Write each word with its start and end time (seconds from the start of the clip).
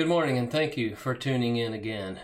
Good 0.00 0.08
morning 0.08 0.38
and 0.38 0.50
thank 0.50 0.78
you 0.78 0.96
for 0.96 1.14
tuning 1.14 1.58
in 1.58 1.74
again. 1.74 2.20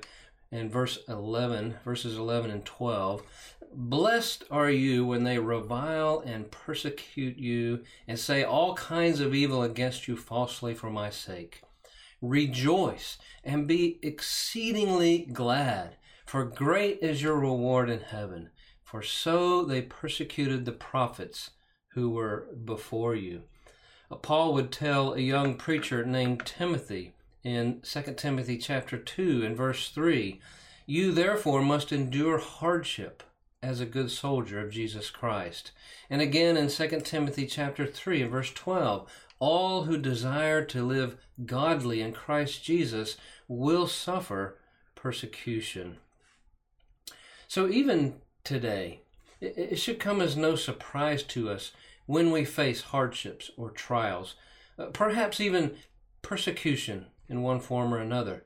and 0.51 0.71
verse 0.71 0.99
11, 1.07 1.75
verses 1.83 2.17
11 2.17 2.51
and 2.51 2.65
12, 2.65 3.23
Blessed 3.71 4.43
are 4.49 4.69
you 4.69 5.05
when 5.05 5.23
they 5.23 5.37
revile 5.37 6.23
and 6.25 6.49
persecute 6.49 7.37
you 7.37 7.83
and 8.07 8.17
say 8.17 8.43
all 8.43 8.73
kinds 8.73 9.19
of 9.19 9.35
evil 9.35 9.61
against 9.61 10.07
you 10.07 10.17
falsely 10.17 10.73
for 10.73 10.89
my 10.89 11.09
sake. 11.09 11.61
Rejoice 12.21 13.17
and 13.43 13.67
be 13.67 13.99
exceedingly 14.01 15.27
glad, 15.31 15.97
for 16.25 16.45
great 16.45 16.99
is 17.01 17.21
your 17.21 17.39
reward 17.39 17.89
in 17.89 18.01
heaven. 18.01 18.49
For 18.83 19.03
so 19.03 19.63
they 19.63 19.83
persecuted 19.83 20.65
the 20.65 20.71
prophets 20.71 21.51
who 21.93 22.09
were 22.09 22.47
before 22.65 23.13
you. 23.13 23.43
Paul 24.23 24.55
would 24.55 24.71
tell 24.71 25.13
a 25.13 25.19
young 25.19 25.55
preacher 25.55 26.03
named 26.03 26.43
Timothy, 26.45 27.13
in 27.43 27.81
2 27.81 28.01
Timothy 28.17 28.57
chapter 28.57 28.97
2 28.97 29.45
and 29.45 29.55
verse 29.55 29.89
3. 29.89 30.39
You 30.85 31.11
therefore 31.11 31.61
must 31.61 31.91
endure 31.91 32.37
hardship 32.37 33.23
as 33.61 33.79
a 33.79 33.85
good 33.85 34.09
soldier 34.09 34.59
of 34.59 34.71
Jesus 34.71 35.09
Christ. 35.09 35.71
And 36.09 36.21
again 36.21 36.57
in 36.57 36.69
2 36.69 37.01
Timothy 37.01 37.45
chapter 37.45 37.85
3 37.85 38.23
and 38.23 38.31
verse 38.31 38.51
12, 38.51 39.09
all 39.39 39.83
who 39.83 39.97
desire 39.97 40.65
to 40.65 40.85
live 40.85 41.17
godly 41.45 42.01
in 42.01 42.13
Christ 42.13 42.63
Jesus 42.63 43.17
will 43.47 43.87
suffer 43.87 44.57
persecution. 44.95 45.97
So 47.47 47.67
even 47.69 48.15
today, 48.43 49.01
it 49.41 49.77
should 49.77 49.99
come 49.99 50.21
as 50.21 50.35
no 50.35 50.55
surprise 50.55 51.23
to 51.23 51.49
us 51.49 51.71
when 52.05 52.31
we 52.31 52.43
face 52.43 52.81
hardships 52.81 53.51
or 53.55 53.69
trials, 53.69 54.35
uh, 54.77 54.87
perhaps 54.87 55.39
even 55.39 55.75
persecution 56.21 57.05
in 57.29 57.41
one 57.41 57.59
form 57.59 57.93
or 57.93 57.99
another. 57.99 58.43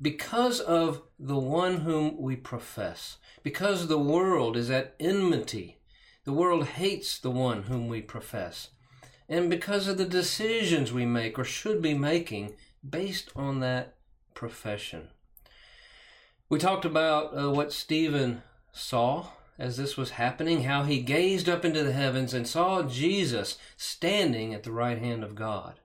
Because 0.00 0.60
of 0.60 1.02
the 1.18 1.38
one 1.38 1.78
whom 1.78 2.20
we 2.20 2.36
profess, 2.36 3.16
because 3.42 3.88
the 3.88 3.98
world 3.98 4.56
is 4.56 4.70
at 4.70 4.94
enmity, 5.00 5.80
the 6.24 6.32
world 6.32 6.66
hates 6.66 7.18
the 7.18 7.30
one 7.30 7.64
whom 7.64 7.88
we 7.88 8.00
profess, 8.00 8.68
and 9.28 9.50
because 9.50 9.88
of 9.88 9.98
the 9.98 10.04
decisions 10.04 10.92
we 10.92 11.04
make 11.04 11.38
or 11.38 11.44
should 11.44 11.82
be 11.82 11.94
making 11.94 12.54
based 12.88 13.30
on 13.34 13.60
that 13.60 13.96
profession. 14.34 15.08
We 16.48 16.58
talked 16.58 16.84
about 16.84 17.36
uh, 17.36 17.50
what 17.50 17.72
Stephen 17.72 18.42
saw 18.72 19.28
as 19.58 19.76
this 19.76 19.96
was 19.96 20.10
happening, 20.10 20.62
how 20.62 20.84
he 20.84 21.00
gazed 21.00 21.48
up 21.48 21.64
into 21.64 21.82
the 21.82 21.92
heavens 21.92 22.32
and 22.32 22.46
saw 22.46 22.82
Jesus 22.84 23.58
standing 23.76 24.54
at 24.54 24.62
the 24.62 24.70
right 24.70 24.98
hand 24.98 25.24
of 25.24 25.34
God. 25.34 25.80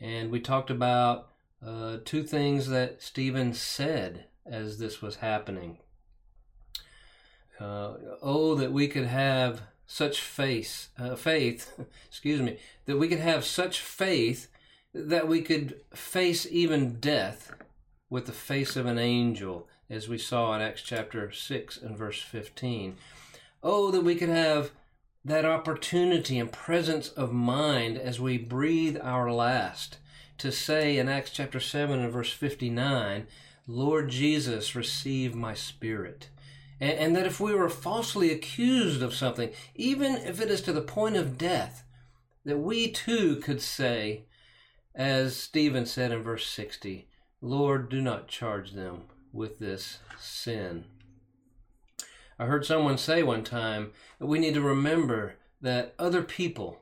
And 0.00 0.30
we 0.30 0.40
talked 0.40 0.70
about 0.70 1.29
uh, 1.64 1.98
two 2.04 2.22
things 2.22 2.68
that 2.68 3.02
Stephen 3.02 3.52
said 3.52 4.24
as 4.46 4.78
this 4.78 5.02
was 5.02 5.16
happening. 5.16 5.78
Uh, 7.60 7.94
oh, 8.22 8.54
that 8.54 8.72
we 8.72 8.88
could 8.88 9.06
have 9.06 9.62
such 9.86 10.20
faith, 10.20 10.88
uh, 10.98 11.14
faith, 11.14 11.78
excuse 12.08 12.40
me, 12.40 12.58
that 12.86 12.98
we 12.98 13.08
could 13.08 13.18
have 13.18 13.44
such 13.44 13.80
faith 13.80 14.48
that 14.94 15.28
we 15.28 15.42
could 15.42 15.80
face 15.92 16.46
even 16.50 16.98
death 16.98 17.52
with 18.08 18.26
the 18.26 18.32
face 18.32 18.76
of 18.76 18.86
an 18.86 18.98
angel, 18.98 19.68
as 19.88 20.08
we 20.08 20.18
saw 20.18 20.54
in 20.54 20.60
Acts 20.60 20.82
chapter 20.82 21.30
6 21.30 21.76
and 21.76 21.96
verse 21.96 22.20
15. 22.20 22.96
Oh, 23.62 23.90
that 23.90 24.02
we 24.02 24.16
could 24.16 24.28
have 24.28 24.70
that 25.24 25.44
opportunity 25.44 26.38
and 26.38 26.50
presence 26.50 27.08
of 27.10 27.32
mind 27.32 27.98
as 27.98 28.18
we 28.18 28.38
breathe 28.38 28.96
our 29.02 29.30
last 29.30 29.98
to 30.40 30.50
say 30.50 30.96
in 30.96 31.06
Acts 31.06 31.30
chapter 31.30 31.60
7 31.60 32.00
and 32.00 32.10
verse 32.10 32.32
59, 32.32 33.26
Lord 33.66 34.08
Jesus, 34.08 34.74
receive 34.74 35.34
my 35.34 35.52
spirit. 35.52 36.30
And, 36.80 36.92
and, 36.92 37.16
that 37.16 37.26
if 37.26 37.40
we 37.40 37.54
were 37.54 37.68
falsely 37.68 38.32
accused 38.32 39.02
of 39.02 39.14
something, 39.14 39.50
even 39.74 40.16
if 40.16 40.40
it 40.40 40.50
is 40.50 40.62
to 40.62 40.72
the 40.72 40.80
point 40.80 41.16
of 41.16 41.36
death, 41.36 41.84
that 42.46 42.56
we 42.56 42.90
too 42.90 43.36
could 43.36 43.60
say, 43.60 44.24
as 44.94 45.36
Stephen 45.36 45.84
said 45.84 46.10
in 46.10 46.22
verse 46.22 46.46
60, 46.46 47.06
Lord, 47.42 47.90
do 47.90 48.00
not 48.00 48.26
charge 48.26 48.72
them 48.72 49.02
with 49.34 49.58
this 49.58 49.98
sin. 50.18 50.84
I 52.38 52.46
heard 52.46 52.64
someone 52.64 52.96
say 52.96 53.22
one 53.22 53.44
time 53.44 53.92
that 54.18 54.26
we 54.26 54.38
need 54.38 54.54
to 54.54 54.62
remember 54.62 55.34
that 55.60 55.94
other 55.98 56.22
people 56.22 56.80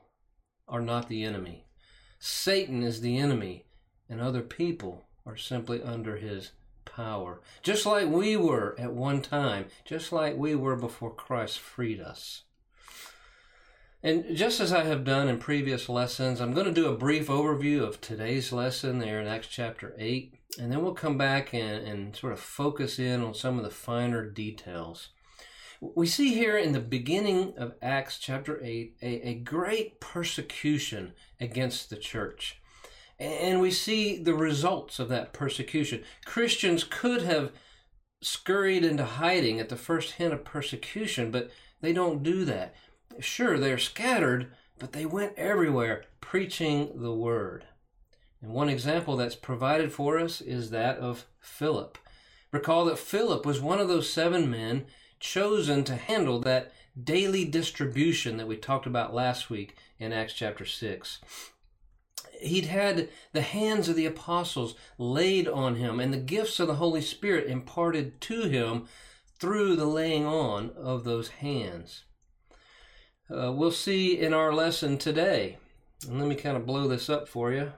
are 0.65 0.81
not 0.81 1.09
the 1.09 1.25
enemy. 1.25 1.65
Satan 2.19 2.83
is 2.83 2.99
the 2.99 3.17
enemy, 3.17 3.65
and 4.09 4.19
other 4.19 4.41
people 4.41 5.05
are 5.25 5.37
simply 5.37 5.81
under 5.81 6.17
his 6.17 6.51
power. 6.83 7.41
Just 7.63 7.85
like 7.85 8.07
we 8.07 8.35
were 8.35 8.75
at 8.77 8.93
one 8.93 9.21
time, 9.21 9.67
just 9.85 10.11
like 10.11 10.35
we 10.35 10.53
were 10.53 10.75
before 10.75 11.13
Christ 11.13 11.59
freed 11.59 12.01
us. 12.01 12.43
And 14.03 14.35
just 14.35 14.59
as 14.59 14.71
I 14.71 14.83
have 14.83 15.03
done 15.03 15.27
in 15.27 15.39
previous 15.39 15.89
lessons, 15.89 16.39
I'm 16.39 16.53
going 16.53 16.65
to 16.65 16.71
do 16.71 16.87
a 16.87 16.97
brief 16.97 17.27
overview 17.27 17.81
of 17.81 17.99
today's 17.99 18.51
lesson 18.51 18.99
there 18.99 19.19
in 19.19 19.27
Acts 19.27 19.47
chapter 19.47 19.93
8, 19.97 20.33
and 20.59 20.71
then 20.71 20.81
we'll 20.81 20.93
come 20.93 21.17
back 21.17 21.53
and, 21.53 21.85
and 21.85 22.15
sort 22.15 22.33
of 22.33 22.39
focus 22.39 22.99
in 22.99 23.21
on 23.21 23.33
some 23.33 23.57
of 23.57 23.63
the 23.63 23.69
finer 23.69 24.29
details. 24.29 25.09
We 25.81 26.07
see 26.07 26.33
here 26.33 26.57
in 26.57 26.73
the 26.73 26.81
beginning 26.81 27.53
of 27.57 27.75
Acts 27.81 28.17
chapter 28.17 28.59
8 28.61 28.97
a, 29.01 29.29
a 29.29 29.33
great 29.35 30.01
persecution 30.01 31.13
against 31.39 31.89
the 31.89 31.95
church. 31.95 32.59
And 33.17 33.61
we 33.61 33.71
see 33.71 34.21
the 34.21 34.33
results 34.33 34.99
of 34.99 35.07
that 35.09 35.31
persecution. 35.31 36.03
Christians 36.25 36.83
could 36.83 37.21
have 37.21 37.53
scurried 38.21 38.83
into 38.83 39.05
hiding 39.05 39.59
at 39.59 39.69
the 39.69 39.77
first 39.77 40.13
hint 40.13 40.33
of 40.33 40.43
persecution, 40.43 41.31
but 41.31 41.49
they 41.79 41.93
don't 41.93 42.23
do 42.23 42.43
that. 42.43 42.75
Sure, 43.19 43.57
they're 43.57 43.77
scattered, 43.77 44.51
but 44.79 44.91
they 44.91 45.05
went 45.05 45.37
everywhere 45.37 46.03
preaching 46.19 46.91
the 46.95 47.13
word. 47.13 47.65
And 48.41 48.51
one 48.51 48.69
example 48.69 49.15
that's 49.15 49.35
provided 49.35 49.93
for 49.93 50.19
us 50.19 50.41
is 50.41 50.71
that 50.71 50.97
of 50.97 51.25
Philip. 51.39 51.97
Recall 52.51 52.85
that 52.85 52.99
Philip 52.99 53.45
was 53.45 53.61
one 53.61 53.79
of 53.79 53.87
those 53.87 54.11
seven 54.11 54.49
men 54.49 54.85
chosen 55.19 55.83
to 55.85 55.95
handle 55.95 56.39
that 56.39 56.71
daily 57.01 57.45
distribution 57.45 58.37
that 58.37 58.47
we 58.47 58.57
talked 58.57 58.85
about 58.85 59.13
last 59.13 59.49
week 59.49 59.75
in 59.97 60.11
Acts 60.13 60.33
chapter 60.33 60.65
6. 60.65 61.19
he'd 62.41 62.65
had 62.65 63.09
the 63.33 63.41
hands 63.41 63.89
of 63.89 63.95
the 63.95 64.05
apostles 64.05 64.75
laid 64.97 65.47
on 65.47 65.75
him 65.75 65.99
and 65.99 66.13
the 66.13 66.17
gifts 66.17 66.59
of 66.59 66.67
the 66.67 66.75
Holy 66.75 67.01
Spirit 67.01 67.47
imparted 67.47 68.19
to 68.21 68.43
him 68.43 68.87
through 69.39 69.75
the 69.75 69.85
laying 69.85 70.25
on 70.25 70.71
of 70.71 71.03
those 71.03 71.29
hands. 71.29 72.03
Uh, 73.29 73.51
we'll 73.51 73.71
see 73.71 74.19
in 74.19 74.33
our 74.33 74.53
lesson 74.53 74.97
today. 74.97 75.57
And 76.07 76.19
let 76.19 76.27
me 76.27 76.35
kind 76.35 76.57
of 76.57 76.65
blow 76.65 76.87
this 76.87 77.09
up 77.09 77.27
for 77.27 77.51
you. 77.51 77.71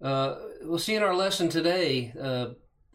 Uh, 0.00 0.36
we'll 0.62 0.78
see 0.78 0.94
in 0.94 1.02
our 1.02 1.14
lesson 1.14 1.48
today 1.48 2.12
uh, 2.20 2.50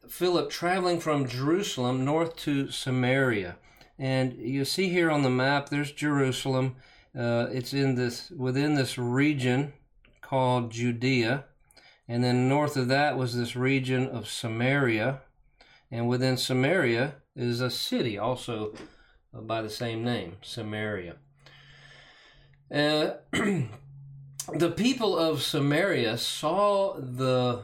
Philip 0.08 0.50
traveling 0.50 1.00
from 1.00 1.28
Jerusalem 1.28 2.04
north 2.04 2.36
to 2.38 2.70
Samaria. 2.70 3.58
And 3.98 4.34
you 4.34 4.66
see 4.66 4.90
here 4.90 5.10
on 5.10 5.24
the 5.24 5.30
map, 5.30 5.70
there's 5.70 5.92
Jerusalem. 5.92 6.76
Uh, 7.18 7.48
it's 7.52 7.74
in 7.74 7.96
this 7.96 8.32
within 8.32 8.76
this 8.76 8.98
region 8.98 9.74
called 10.22 10.72
Judea, 10.72 11.46
and 12.08 12.24
then 12.24 12.50
north 12.50 12.76
of 12.76 12.88
that 12.88 13.18
was 13.18 13.36
this 13.36 13.56
region 13.56 14.08
of 14.08 14.28
Samaria, 14.28 15.22
and 15.92 16.08
within 16.08 16.38
Samaria 16.38 17.16
is 17.36 17.62
a 17.62 17.70
city 17.70 18.18
also 18.18 18.74
by 19.32 19.62
the 19.62 19.70
same 19.70 20.04
name, 20.04 20.38
Samaria. 20.42 21.18
Uh, 22.74 23.12
the 24.54 24.72
people 24.72 25.18
of 25.18 25.42
Samaria 25.42 26.18
saw 26.18 27.00
the 27.00 27.64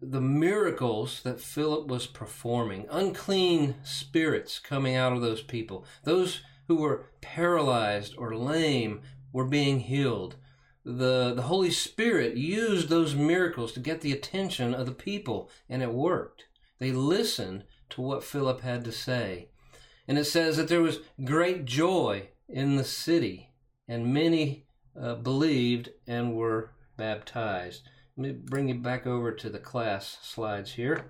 the 0.00 0.20
miracles 0.20 1.22
that 1.22 1.40
Philip 1.40 1.88
was 1.88 2.06
performing, 2.06 2.86
unclean 2.90 3.76
spirits 3.82 4.58
coming 4.58 4.94
out 4.94 5.12
of 5.12 5.22
those 5.22 5.42
people. 5.42 5.84
Those 6.04 6.42
who 6.68 6.76
were 6.76 7.06
paralyzed 7.20 8.14
or 8.18 8.36
lame 8.36 9.00
were 9.32 9.46
being 9.46 9.80
healed. 9.80 10.36
The, 10.84 11.32
the 11.34 11.42
Holy 11.42 11.70
Spirit 11.70 12.36
used 12.36 12.88
those 12.88 13.14
miracles 13.14 13.72
to 13.72 13.80
get 13.80 14.02
the 14.02 14.12
attention 14.12 14.74
of 14.74 14.84
the 14.84 14.92
people, 14.92 15.50
and 15.68 15.82
it 15.82 15.92
worked. 15.92 16.44
They 16.78 16.92
listened 16.92 17.64
to 17.90 18.02
what 18.02 18.24
Philip 18.24 18.60
had 18.60 18.84
to 18.84 18.92
say. 18.92 19.48
And 20.06 20.18
it 20.18 20.24
says 20.24 20.58
that 20.58 20.68
there 20.68 20.82
was 20.82 21.00
great 21.24 21.64
joy 21.64 22.28
in 22.46 22.76
the 22.76 22.84
city, 22.84 23.50
and 23.88 24.12
many 24.12 24.63
uh, 25.00 25.14
believed 25.16 25.90
and 26.06 26.34
were 26.34 26.70
baptized. 26.96 27.88
Let 28.16 28.28
me 28.28 28.32
bring 28.32 28.68
you 28.68 28.76
back 28.76 29.06
over 29.06 29.32
to 29.32 29.50
the 29.50 29.58
class 29.58 30.18
slides 30.22 30.72
here. 30.72 31.06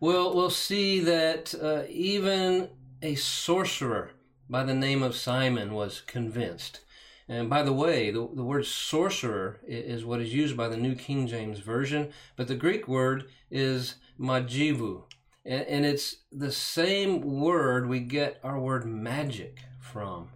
Well, 0.00 0.34
we'll 0.34 0.50
see 0.50 1.00
that 1.00 1.54
uh, 1.54 1.82
even 1.88 2.68
a 3.02 3.14
sorcerer 3.14 4.12
by 4.48 4.62
the 4.62 4.74
name 4.74 5.02
of 5.02 5.16
Simon 5.16 5.74
was 5.74 6.02
convinced. 6.02 6.80
And 7.28 7.50
by 7.50 7.62
the 7.62 7.72
way, 7.72 8.10
the, 8.10 8.28
the 8.32 8.44
word 8.44 8.66
sorcerer 8.66 9.58
is 9.66 10.04
what 10.04 10.20
is 10.20 10.32
used 10.32 10.56
by 10.56 10.68
the 10.68 10.76
New 10.76 10.94
King 10.94 11.26
James 11.26 11.58
Version, 11.58 12.12
but 12.36 12.46
the 12.46 12.54
Greek 12.54 12.86
word 12.86 13.24
is 13.50 13.96
majivu. 14.18 15.02
And, 15.44 15.66
and 15.66 15.86
it's 15.86 16.16
the 16.30 16.52
same 16.52 17.20
word 17.22 17.88
we 17.88 18.00
get 18.00 18.38
our 18.44 18.60
word 18.60 18.86
magic 18.86 19.58
from. 19.80 20.28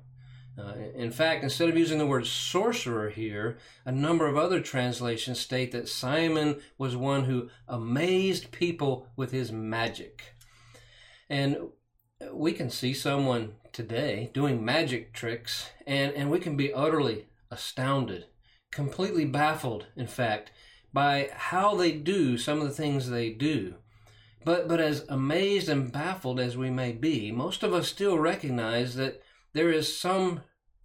Uh, 0.58 0.74
in 0.94 1.10
fact, 1.10 1.42
instead 1.42 1.68
of 1.68 1.76
using 1.76 1.98
the 1.98 2.06
word 2.06 2.26
sorcerer 2.26 3.10
here, 3.10 3.58
a 3.84 3.92
number 3.92 4.26
of 4.26 4.36
other 4.36 4.60
translations 4.60 5.38
state 5.38 5.72
that 5.72 5.88
Simon 5.88 6.60
was 6.76 6.96
one 6.96 7.24
who 7.24 7.48
amazed 7.68 8.50
people 8.50 9.06
with 9.16 9.30
his 9.30 9.52
magic. 9.52 10.34
And 11.28 11.68
we 12.32 12.52
can 12.52 12.70
see 12.70 12.92
someone 12.92 13.54
today 13.72 14.30
doing 14.34 14.64
magic 14.64 15.12
tricks, 15.12 15.70
and, 15.86 16.12
and 16.14 16.30
we 16.30 16.40
can 16.40 16.56
be 16.56 16.72
utterly 16.72 17.28
astounded, 17.50 18.26
completely 18.70 19.24
baffled, 19.24 19.86
in 19.96 20.06
fact, 20.06 20.50
by 20.92 21.30
how 21.32 21.74
they 21.74 21.92
do 21.92 22.36
some 22.36 22.60
of 22.60 22.66
the 22.66 22.74
things 22.74 23.08
they 23.08 23.30
do. 23.30 23.74
But, 24.44 24.68
but 24.68 24.80
as 24.80 25.04
amazed 25.08 25.68
and 25.68 25.92
baffled 25.92 26.40
as 26.40 26.56
we 26.56 26.70
may 26.70 26.92
be, 26.92 27.30
most 27.30 27.62
of 27.62 27.72
us 27.72 27.88
still 27.88 28.18
recognize 28.18 28.96
that 28.96 29.22
there 29.52 29.70
is 29.70 29.96
some 29.96 30.42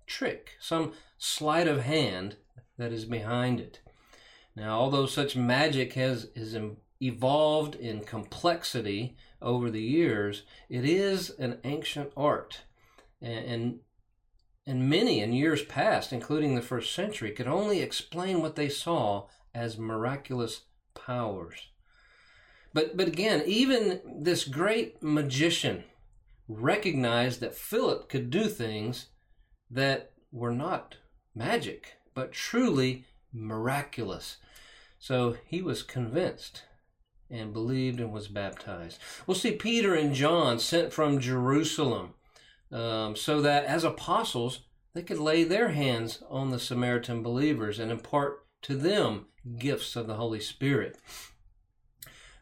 trick, 0.08 0.52
some 0.60 0.94
sleight 1.18 1.68
of 1.68 1.82
hand 1.82 2.38
that 2.78 2.92
is 2.92 3.06
behind 3.06 3.60
it. 3.60 3.80
Now, 4.56 4.80
although 4.80 5.06
such 5.06 5.36
magic 5.36 5.94
has, 5.94 6.30
evolved 7.02 7.76
in 7.76 8.00
complexity 8.02 9.18
over 9.42 9.70
the 9.70 9.82
years, 9.82 10.44
it 10.70 10.86
is 10.86 11.30
an 11.32 11.60
ancient 11.64 12.12
art. 12.16 12.62
And, 13.22 13.46
and, 13.46 13.80
and 14.66 14.90
many 14.90 15.20
in 15.20 15.34
years 15.34 15.64
past, 15.64 16.14
including 16.14 16.56
the 16.56 16.62
first 16.62 16.94
century, 16.96 17.32
could 17.32 17.48
only 17.48 17.82
explain 17.82 18.42
what 18.42 18.56
they 18.56 18.70
saw 18.70 19.28
as 19.54 19.78
miraculous 19.78 20.62
powers. 20.94 21.68
But, 22.74 22.98
but 22.98 23.08
again, 23.08 23.44
even 23.46 24.02
this 24.06 24.46
great 24.46 25.02
magician 25.04 25.84
recognized 26.48 27.40
that 27.40 27.56
Philip 27.56 28.10
could 28.10 28.30
do 28.30 28.48
things 28.48 29.08
that 29.70 30.12
were 30.32 30.52
not 30.54 30.98
magic, 31.34 31.94
but 32.14 32.32
truly 32.32 33.06
miraculous. 33.34 34.38
So 35.00 35.38
he 35.46 35.62
was 35.62 35.84
convinced 35.84 36.64
and 37.30 37.54
believed 37.54 38.00
and 38.00 38.12
was 38.12 38.28
baptized. 38.28 39.00
We'll 39.26 39.36
see 39.36 39.52
Peter 39.52 39.94
and 39.96 40.14
John 40.14 40.60
sent 40.60 40.94
from 40.94 41.20
Jerusalem 41.20 42.14
um, 42.72 43.16
so 43.16 43.42
that 43.42 43.66
as 43.66 43.84
apostles, 43.84 44.62
they 44.94 45.02
could 45.02 45.20
lay 45.20 45.44
their 45.44 45.70
hands 45.70 46.24
on 46.30 46.52
the 46.52 46.60
Samaritan 46.60 47.22
believers 47.22 47.80
and 47.80 47.92
impart 47.92 48.46
to 48.64 48.76
them 48.76 49.28
gifts 49.58 49.96
of 49.96 50.08
the 50.08 50.16
Holy 50.16 50.40
Spirit. 50.40 50.98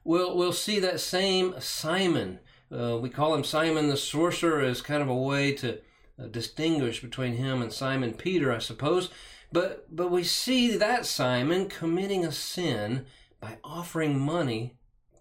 We'll, 0.03 0.37
we'll 0.37 0.53
see 0.53 0.79
that 0.79 0.99
same 0.99 1.55
Simon. 1.59 2.39
Uh, 2.73 2.97
we 2.97 3.09
call 3.09 3.35
him 3.35 3.43
Simon 3.43 3.87
the 3.87 3.97
sorcerer 3.97 4.61
as 4.61 4.81
kind 4.81 5.03
of 5.03 5.09
a 5.09 5.15
way 5.15 5.53
to 5.53 5.79
uh, 6.19 6.27
distinguish 6.27 7.01
between 7.01 7.35
him 7.35 7.61
and 7.61 7.71
Simon 7.71 8.13
Peter, 8.13 8.51
I 8.51 8.59
suppose. 8.59 9.09
But, 9.51 9.95
but 9.95 10.09
we 10.09 10.23
see 10.23 10.75
that 10.77 11.05
Simon 11.05 11.69
committing 11.69 12.25
a 12.25 12.31
sin 12.31 13.05
by 13.39 13.57
offering 13.63 14.19
money 14.19 14.77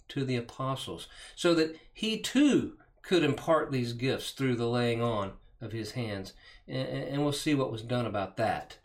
to 0.09 0.25
the 0.25 0.37
apostles 0.37 1.09
so 1.37 1.55
that 1.55 1.77
he 1.93 2.19
too 2.19 2.79
could 3.03 3.23
impart 3.23 3.71
these 3.71 3.93
gifts 3.93 4.31
through 4.31 4.57
the 4.57 4.69
laying 4.69 5.03
on 5.03 5.33
of 5.61 5.73
his 5.73 5.93
hands. 5.93 6.33
And, 6.67 6.89
and 6.89 7.23
we'll 7.23 7.33
see 7.33 7.55
what 7.55 7.73
was 7.73 7.83
done 7.83 8.07
about 8.07 8.37
that. 8.39 8.79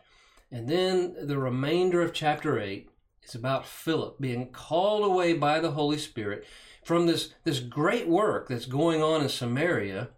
And 0.50 0.68
then 0.68 1.14
the 1.26 1.38
remainder 1.38 2.02
of 2.02 2.12
chapter 2.12 2.58
8 2.58 2.90
is 3.22 3.34
about 3.34 3.66
Philip 3.66 4.20
being 4.20 4.50
called 4.50 5.04
away 5.04 5.34
by 5.34 5.60
the 5.60 5.72
Holy 5.72 5.98
Spirit 5.98 6.44
from 6.88 7.04
this, 7.04 7.34
this 7.44 7.60
great 7.60 8.08
work 8.08 8.48
that's 8.48 8.64
going 8.64 9.02
on 9.02 9.20
in 9.20 9.28
Samaria 9.28 10.08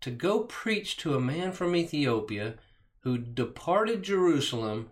to 0.00 0.10
go 0.10 0.40
preach 0.40 0.96
to 0.96 1.14
a 1.14 1.20
man 1.20 1.52
from 1.52 1.76
Ethiopia 1.76 2.56
who 3.04 3.16
departed 3.16 4.02
Jerusalem 4.02 4.90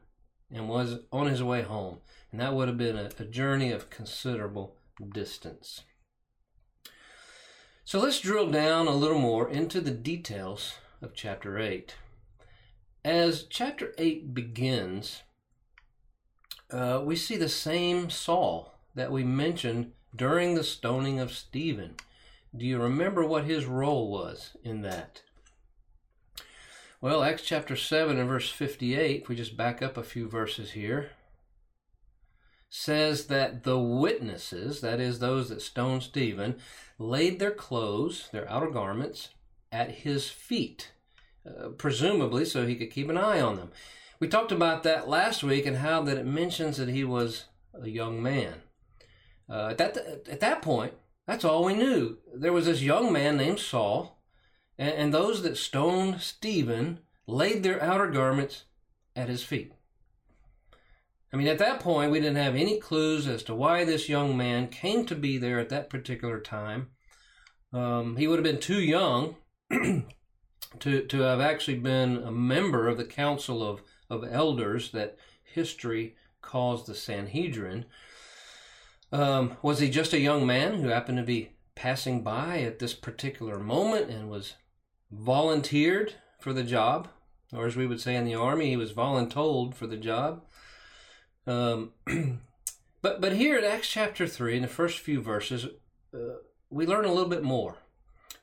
and 0.48 0.68
was 0.68 1.00
on 1.10 1.26
his 1.26 1.42
way 1.42 1.62
home. 1.62 1.98
And 2.30 2.40
that 2.40 2.54
would 2.54 2.68
have 2.68 2.78
been 2.78 2.96
a, 2.96 3.10
a 3.18 3.24
journey 3.24 3.72
of 3.72 3.90
considerable 3.90 4.76
distance. 5.12 5.82
So 7.84 7.98
let's 7.98 8.20
drill 8.20 8.52
down 8.52 8.86
a 8.86 8.94
little 8.94 9.18
more 9.18 9.50
into 9.50 9.80
the 9.80 9.90
details 9.90 10.74
of 11.02 11.14
chapter 11.14 11.58
8. 11.58 11.96
As 13.04 13.42
chapter 13.50 13.92
8 13.98 14.32
begins, 14.34 15.24
uh, 16.70 17.02
we 17.04 17.16
see 17.16 17.36
the 17.36 17.48
same 17.48 18.08
Saul 18.08 18.78
that 18.94 19.10
we 19.10 19.24
mentioned 19.24 19.93
during 20.14 20.54
the 20.54 20.64
stoning 20.64 21.18
of 21.18 21.32
Stephen. 21.32 21.96
Do 22.56 22.64
you 22.64 22.78
remember 22.78 23.24
what 23.24 23.44
his 23.44 23.66
role 23.66 24.10
was 24.10 24.56
in 24.62 24.82
that? 24.82 25.22
Well, 27.00 27.22
Acts 27.22 27.42
chapter 27.42 27.76
7 27.76 28.18
and 28.18 28.28
verse 28.28 28.48
58, 28.48 29.22
if 29.22 29.28
we 29.28 29.36
just 29.36 29.56
back 29.56 29.82
up 29.82 29.96
a 29.96 30.02
few 30.02 30.28
verses 30.28 30.72
here, 30.72 31.10
says 32.70 33.26
that 33.26 33.64
the 33.64 33.78
witnesses, 33.78 34.80
that 34.80 35.00
is, 35.00 35.18
those 35.18 35.48
that 35.48 35.62
stoned 35.62 36.02
Stephen, 36.02 36.56
laid 36.98 37.38
their 37.38 37.50
clothes, 37.50 38.28
their 38.32 38.48
outer 38.50 38.70
garments, 38.70 39.30
at 39.70 39.90
his 39.90 40.30
feet, 40.30 40.92
uh, 41.46 41.68
presumably 41.70 42.44
so 42.44 42.64
he 42.64 42.76
could 42.76 42.90
keep 42.90 43.08
an 43.08 43.18
eye 43.18 43.40
on 43.40 43.56
them. 43.56 43.70
We 44.18 44.28
talked 44.28 44.52
about 44.52 44.82
that 44.84 45.08
last 45.08 45.42
week 45.42 45.66
and 45.66 45.78
how 45.78 46.02
that 46.02 46.16
it 46.16 46.26
mentions 46.26 46.76
that 46.78 46.88
he 46.88 47.04
was 47.04 47.44
a 47.78 47.88
young 47.88 48.22
man. 48.22 48.62
Uh, 49.48 49.68
at 49.70 49.78
that 49.78 49.96
at 50.28 50.40
that 50.40 50.62
point, 50.62 50.94
that's 51.26 51.44
all 51.44 51.64
we 51.64 51.74
knew. 51.74 52.18
There 52.34 52.52
was 52.52 52.66
this 52.66 52.82
young 52.82 53.12
man 53.12 53.36
named 53.36 53.60
Saul, 53.60 54.18
and, 54.78 54.94
and 54.94 55.14
those 55.14 55.42
that 55.42 55.56
stoned 55.56 56.20
Stephen 56.20 57.00
laid 57.26 57.62
their 57.62 57.82
outer 57.82 58.10
garments 58.10 58.64
at 59.16 59.28
his 59.28 59.42
feet. 59.42 59.72
I 61.32 61.36
mean, 61.36 61.48
at 61.48 61.58
that 61.58 61.80
point, 61.80 62.12
we 62.12 62.20
didn't 62.20 62.36
have 62.36 62.54
any 62.54 62.78
clues 62.78 63.26
as 63.26 63.42
to 63.44 63.54
why 63.54 63.84
this 63.84 64.08
young 64.08 64.36
man 64.36 64.68
came 64.68 65.04
to 65.06 65.16
be 65.16 65.36
there 65.36 65.58
at 65.58 65.68
that 65.70 65.90
particular 65.90 66.38
time. 66.38 66.90
Um, 67.72 68.16
he 68.16 68.28
would 68.28 68.38
have 68.38 68.44
been 68.44 68.60
too 68.60 68.80
young 68.80 69.34
to, 70.78 71.02
to 71.02 71.20
have 71.20 71.40
actually 71.40 71.78
been 71.78 72.18
a 72.18 72.30
member 72.30 72.86
of 72.86 72.98
the 72.98 73.04
council 73.04 73.68
of, 73.68 73.82
of 74.08 74.24
elders 74.30 74.92
that 74.92 75.16
history 75.42 76.14
calls 76.40 76.86
the 76.86 76.94
Sanhedrin. 76.94 77.86
Um, 79.14 79.58
was 79.62 79.78
he 79.78 79.90
just 79.90 80.12
a 80.12 80.18
young 80.18 80.44
man 80.44 80.80
who 80.80 80.88
happened 80.88 81.18
to 81.18 81.24
be 81.24 81.52
passing 81.76 82.22
by 82.22 82.58
at 82.62 82.80
this 82.80 82.94
particular 82.94 83.60
moment 83.60 84.10
and 84.10 84.28
was 84.28 84.54
volunteered 85.12 86.14
for 86.40 86.52
the 86.52 86.64
job? 86.64 87.06
Or 87.52 87.64
as 87.64 87.76
we 87.76 87.86
would 87.86 88.00
say 88.00 88.16
in 88.16 88.24
the 88.24 88.34
army, 88.34 88.70
he 88.70 88.76
was 88.76 88.92
voluntold 88.92 89.74
for 89.76 89.86
the 89.86 89.96
job. 89.96 90.42
Um, 91.46 91.92
but 93.02 93.20
but 93.20 93.34
here 93.34 93.56
in 93.56 93.62
Acts 93.62 93.88
chapter 93.88 94.26
three, 94.26 94.56
in 94.56 94.62
the 94.62 94.68
first 94.68 94.98
few 94.98 95.20
verses, 95.20 95.66
uh, 96.12 96.38
we 96.68 96.84
learn 96.84 97.04
a 97.04 97.12
little 97.12 97.30
bit 97.30 97.44
more. 97.44 97.76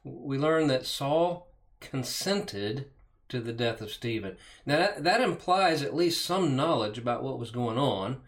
We 0.06 0.38
learn 0.38 0.68
that 0.68 0.86
Saul 0.86 1.52
consented 1.82 2.92
to 3.28 3.42
the 3.42 3.52
death 3.52 3.82
of 3.82 3.92
Stephen. 3.92 4.38
Now 4.66 4.78
that, 4.78 5.04
that 5.04 5.20
implies 5.20 5.84
at 5.84 5.94
least 5.94 6.26
some 6.26 6.56
knowledge 6.56 6.98
about 6.98 7.24
what 7.24 7.40
was 7.40 7.52
going 7.52 7.78
on 7.78 8.22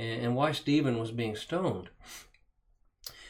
and, 0.00 0.36
why 0.36 0.52
Stephen 0.52 0.98
was 0.98 1.10
being 1.10 1.36
stoned. 1.36 1.90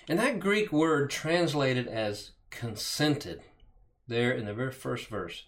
And 0.08 0.18
that 0.18 0.40
Greek 0.40 0.72
word 0.72 1.10
translated 1.10 1.86
as 1.88 2.32
consented, 2.50 3.42
there 4.06 4.32
in 4.32 4.46
the 4.46 4.54
very 4.54 4.72
first 4.72 5.06
verse, 5.08 5.44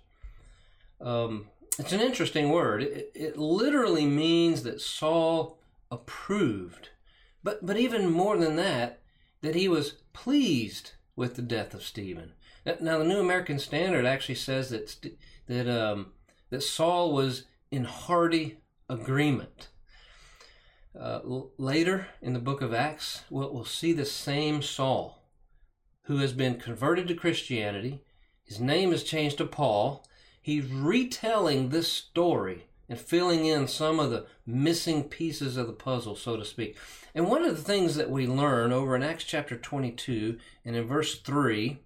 um, 1.01 1.49
it's 1.79 1.93
an 1.93 2.01
interesting 2.01 2.51
word. 2.51 2.83
It, 2.83 3.11
it 3.15 3.37
literally 3.37 4.07
means 4.07 4.63
that 4.63 4.81
Saul 4.81 5.59
approved, 5.91 6.91
but 7.43 7.65
but 7.65 7.77
even 7.77 8.11
more 8.11 8.37
than 8.37 8.57
that, 8.57 9.01
that 9.41 9.55
he 9.55 9.69
was 9.69 9.95
pleased 10.13 10.93
with 11.17 11.35
the 11.35 11.43
death 11.43 11.75
of 11.75 11.83
Stephen. 11.83 12.33
Now, 12.65 12.99
the 12.99 13.05
New 13.05 13.19
American 13.19 13.59
Standard 13.59 14.07
actually 14.07 14.37
says 14.37 14.71
that 14.71 15.17
that 15.47 15.69
um, 15.69 16.13
that 16.51 16.63
Saul 16.63 17.13
was 17.13 17.45
in 17.71 17.85
hearty 17.85 18.59
agreement. 18.89 19.69
Uh, 20.99 21.21
later 21.57 22.09
in 22.21 22.35
the 22.35 22.39
book 22.39 22.61
of 22.61 22.75
Acts, 22.75 23.23
we'll, 23.31 23.53
we'll 23.53 23.65
see 23.65 23.93
the 23.93 24.05
same 24.05 24.61
Saul, 24.61 25.23
who 26.03 26.19
has 26.19 26.33
been 26.33 26.59
converted 26.59 27.09
to 27.09 27.15
Christianity. 27.15 28.03
His 28.45 28.61
name 28.61 28.93
is 28.93 29.03
changed 29.03 29.39
to 29.39 29.47
Paul. 29.47 30.07
He's 30.41 30.67
retelling 30.67 31.69
this 31.69 31.91
story 31.91 32.67
and 32.89 33.01
filling 33.01 33.47
in 33.47 33.69
some 33.69 33.99
of 33.99 34.11
the 34.11 34.27
missing 34.45 35.05
pieces 35.05 35.57
of 35.57 35.67
the 35.67 35.73
puzzle, 35.73 36.15
so 36.15 36.37
to 36.37 36.45
speak. 36.45 36.77
And 37.15 37.27
one 37.27 37.43
of 37.43 37.57
the 37.57 37.63
things 37.63 37.95
that 37.95 38.11
we 38.11 38.27
learn 38.27 38.71
over 38.71 38.95
in 38.95 39.03
Acts 39.03 39.25
chapter 39.25 39.57
22 39.57 40.39
and 40.65 40.77
in 40.77 40.87
verse 40.87 41.19
3 41.19 41.79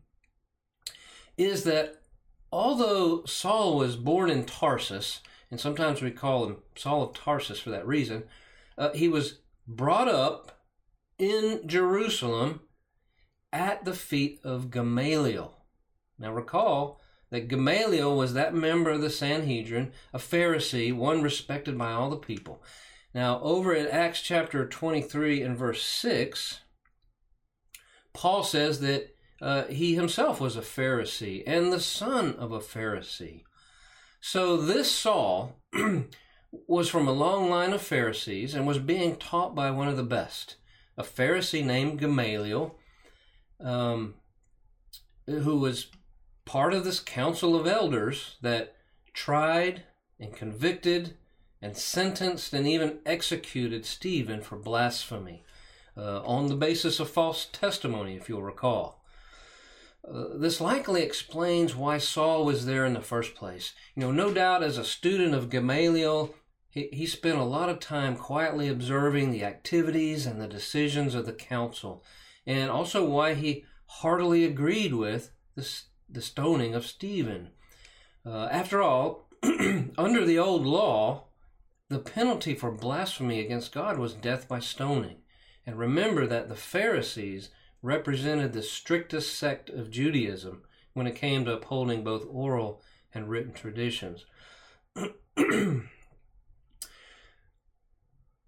is 1.36 1.62
that 1.62 2.02
although 2.50 3.24
Saul 3.24 3.76
was 3.76 3.94
born 3.94 4.30
in 4.30 4.46
Tarsus, 4.46 5.20
and 5.50 5.60
sometimes 5.60 6.02
we 6.02 6.10
call 6.10 6.46
him 6.46 6.56
Saul 6.74 7.04
of 7.04 7.14
Tarsus 7.14 7.60
for 7.60 7.70
that 7.70 7.86
reason, 7.86 8.24
uh, 8.78 8.90
he 8.92 9.08
was 9.08 9.40
brought 9.66 10.08
up 10.08 10.62
in 11.18 11.62
Jerusalem 11.66 12.60
at 13.52 13.84
the 13.84 13.94
feet 13.94 14.40
of 14.44 14.70
Gamaliel. 14.70 15.56
Now 16.18 16.32
recall 16.32 17.00
that 17.30 17.48
Gamaliel 17.48 18.16
was 18.16 18.34
that 18.34 18.54
member 18.54 18.90
of 18.90 19.00
the 19.00 19.10
Sanhedrin, 19.10 19.92
a 20.12 20.18
Pharisee, 20.18 20.94
one 20.94 21.22
respected 21.22 21.76
by 21.76 21.92
all 21.92 22.10
the 22.10 22.16
people. 22.16 22.62
Now, 23.14 23.40
over 23.40 23.74
in 23.74 23.86
Acts 23.86 24.20
chapter 24.20 24.68
23 24.68 25.40
and 25.42 25.56
verse 25.56 25.82
6, 25.82 26.60
Paul 28.12 28.42
says 28.42 28.80
that 28.80 29.14
uh, 29.40 29.64
he 29.64 29.94
himself 29.94 30.40
was 30.40 30.56
a 30.56 30.60
Pharisee 30.60 31.42
and 31.46 31.72
the 31.72 31.80
son 31.80 32.34
of 32.36 32.52
a 32.52 32.60
Pharisee. 32.60 33.44
So 34.20 34.56
this 34.56 34.90
Saul 34.90 35.60
was 36.66 36.88
from 36.88 37.08
a 37.08 37.12
long 37.12 37.50
line 37.50 37.72
of 37.72 37.82
Pharisees 37.82 38.54
and 38.54 38.66
was 38.66 38.78
being 38.78 39.16
taught 39.16 39.54
by 39.54 39.70
one 39.70 39.88
of 39.88 39.96
the 39.96 40.02
best, 40.02 40.56
a 40.96 41.02
Pharisee 41.02 41.64
named 41.64 41.98
Gamaliel, 41.98 42.76
um, 43.60 44.14
who 45.26 45.58
was 45.58 45.88
part 46.44 46.72
of 46.72 46.84
this 46.84 47.00
council 47.00 47.56
of 47.56 47.66
elders 47.66 48.36
that 48.42 48.76
tried 49.12 49.84
and 50.20 50.34
convicted 50.34 51.14
and 51.60 51.76
sentenced 51.76 52.52
and 52.52 52.66
even 52.66 52.98
executed 53.04 53.84
Stephen 53.84 54.40
for 54.40 54.56
blasphemy 54.56 55.42
uh, 55.96 56.20
on 56.22 56.46
the 56.46 56.54
basis 56.54 57.00
of 57.00 57.10
false 57.10 57.46
testimony, 57.46 58.16
if 58.16 58.28
you'll 58.28 58.42
recall. 58.42 59.02
Uh, 60.08 60.36
this 60.36 60.60
likely 60.60 61.02
explains 61.02 61.74
why 61.74 61.98
Saul 61.98 62.44
was 62.44 62.66
there 62.66 62.84
in 62.84 62.92
the 62.92 63.00
first 63.00 63.34
place. 63.34 63.72
You 63.94 64.02
know, 64.02 64.12
no 64.12 64.32
doubt 64.32 64.62
as 64.62 64.78
a 64.78 64.84
student 64.84 65.34
of 65.34 65.50
Gamaliel, 65.50 66.34
he, 66.76 67.06
spent 67.06 67.38
a 67.38 67.44
lot 67.44 67.70
of 67.70 67.80
time 67.80 68.16
quietly 68.16 68.68
observing 68.68 69.30
the 69.30 69.44
activities 69.44 70.26
and 70.26 70.40
the 70.40 70.46
decisions 70.46 71.14
of 71.14 71.24
the 71.24 71.32
council, 71.32 72.04
and 72.46 72.70
also 72.70 73.02
why 73.04 73.32
he 73.32 73.64
heartily 73.86 74.44
agreed 74.44 74.92
with 74.92 75.30
the, 75.54 75.66
the 76.08 76.20
stoning 76.20 76.74
of 76.74 76.84
Stephen. 76.84 77.48
Uh, 78.26 78.48
after 78.50 78.82
all, 78.82 79.30
under 79.42 80.24
the 80.24 80.38
old 80.38 80.66
law, 80.66 81.24
the 81.88 81.98
penalty 81.98 82.54
for 82.54 82.70
blasphemy 82.70 83.40
against 83.40 83.72
God 83.72 83.98
was 83.98 84.12
death 84.12 84.46
by 84.46 84.60
stoning. 84.60 85.18
And 85.64 85.78
remember 85.78 86.26
that 86.26 86.48
the 86.48 86.56
Pharisees 86.56 87.50
represented 87.80 88.52
the 88.52 88.62
strictest 88.62 89.38
sect 89.38 89.70
of 89.70 89.90
Judaism 89.90 90.62
when 90.92 91.06
it 91.06 91.14
came 91.14 91.44
to 91.44 91.54
upholding 91.54 92.04
both 92.04 92.26
oral 92.28 92.82
and 93.14 93.30
written 93.30 93.52
traditions. 93.52 94.26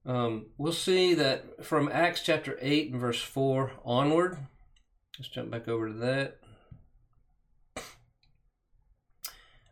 um, 0.09 0.47
we'll 0.57 0.73
see 0.73 1.13
that 1.15 1.65
from 1.65 1.91
Acts 1.93 2.23
chapter 2.23 2.59
8 2.63 2.93
and 2.93 3.01
verse 3.01 3.21
4 3.21 3.73
onward. 3.85 4.39
Let's 5.19 5.29
jump 5.29 5.51
back 5.51 5.69
over 5.69 5.89
to 5.89 5.95
that. 5.95 6.39